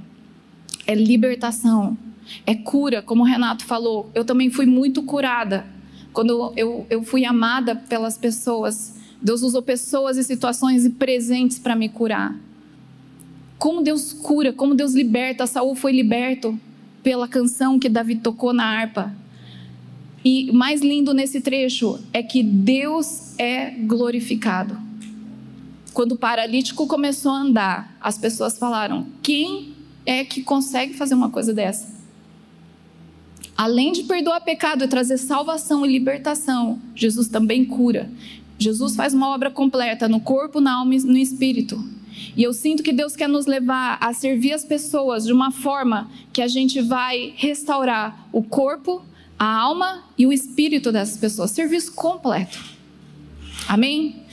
é 0.87 0.95
libertação, 0.95 1.97
é 2.45 2.55
cura, 2.55 3.03
como 3.03 3.23
o 3.23 3.27
Renato 3.27 3.65
falou. 3.65 4.11
Eu 4.15 4.25
também 4.25 4.51
fui 4.51 4.67
muito 4.67 5.03
curada 5.03 5.67
quando 6.13 6.53
eu, 6.57 6.87
eu 6.89 7.03
fui 7.03 7.25
amada 7.25 7.77
pelas 7.77 8.17
pessoas. 8.17 8.95
Deus 9.21 9.43
usou 9.43 9.63
pessoas 9.63 10.17
e 10.17 10.25
situações 10.25 10.85
e 10.85 10.91
presentes 10.91 11.59
para 11.59 11.77
me 11.77 11.89
curar. 11.89 12.35
Como 13.59 13.83
Deus 13.83 14.13
cura, 14.13 14.53
como 14.53 14.75
Deus 14.75 14.95
liberta. 14.95 15.47
Saul 15.47 15.75
foi 15.75 15.93
liberto 15.93 16.59
pela 17.07 17.29
canção 17.29 17.79
que 17.79 17.89
Davi 17.89 18.17
tocou 18.17 18.53
na 18.53 18.65
harpa. 18.65 19.15
E 20.25 20.51
mais 20.51 20.81
lindo 20.81 21.15
nesse 21.15 21.41
trecho 21.41 22.01
é 22.13 22.21
que 22.21 22.43
Deus 22.43 23.39
é 23.39 23.71
glorificado. 23.71 24.77
Quando 25.95 26.13
o 26.13 26.19
paralítico 26.19 26.85
começou 26.89 27.31
a 27.31 27.43
andar, 27.43 27.97
as 28.01 28.19
pessoas 28.19 28.59
falaram: 28.59 29.07
quem 29.23 29.73
é 30.05 30.25
que 30.25 30.43
consegue 30.43 30.95
fazer 30.95 31.15
uma 31.15 31.31
coisa 31.31 31.55
dessa? 31.55 31.95
Além 33.57 33.93
de 33.93 34.03
perdoar 34.03 34.41
pecado 34.41 34.83
e 34.83 34.89
trazer 34.89 35.17
salvação 35.17 35.87
e 35.87 35.93
libertação, 35.93 36.81
Jesus 36.93 37.29
também 37.29 37.65
cura. 37.65 38.11
Jesus 38.59 38.97
faz 38.97 39.15
uma 39.15 39.29
obra 39.29 39.49
completa 39.49 40.09
no 40.09 40.19
corpo, 40.19 40.61
na 40.61 40.79
alma 40.79 40.93
e 40.93 40.99
no 40.99 41.17
espírito. 41.17 41.81
E 42.37 42.43
eu 42.43 42.53
sinto 42.53 42.83
que 42.83 42.93
Deus 42.93 43.17
quer 43.17 43.29
nos 43.29 43.47
levar 43.47 43.99
a 44.01 44.13
servir 44.13 44.53
as 44.53 44.65
pessoas 44.65 45.25
de 45.25 45.33
uma 45.33 45.51
forma 45.51 46.11
que 46.33 46.43
a 46.43 46.49
gente 46.49 46.81
vai 46.81 47.33
restaurar 47.37 48.29
o 48.33 48.43
corpo, 48.43 49.05
a 49.39 49.47
alma 49.47 50.05
e 50.17 50.27
o 50.27 50.33
espírito 50.33 50.91
dessas 50.93 51.19
pessoas. 51.19 51.51
Serviço 51.51 51.93
completo. 51.93 52.59
Amém? 53.69 54.26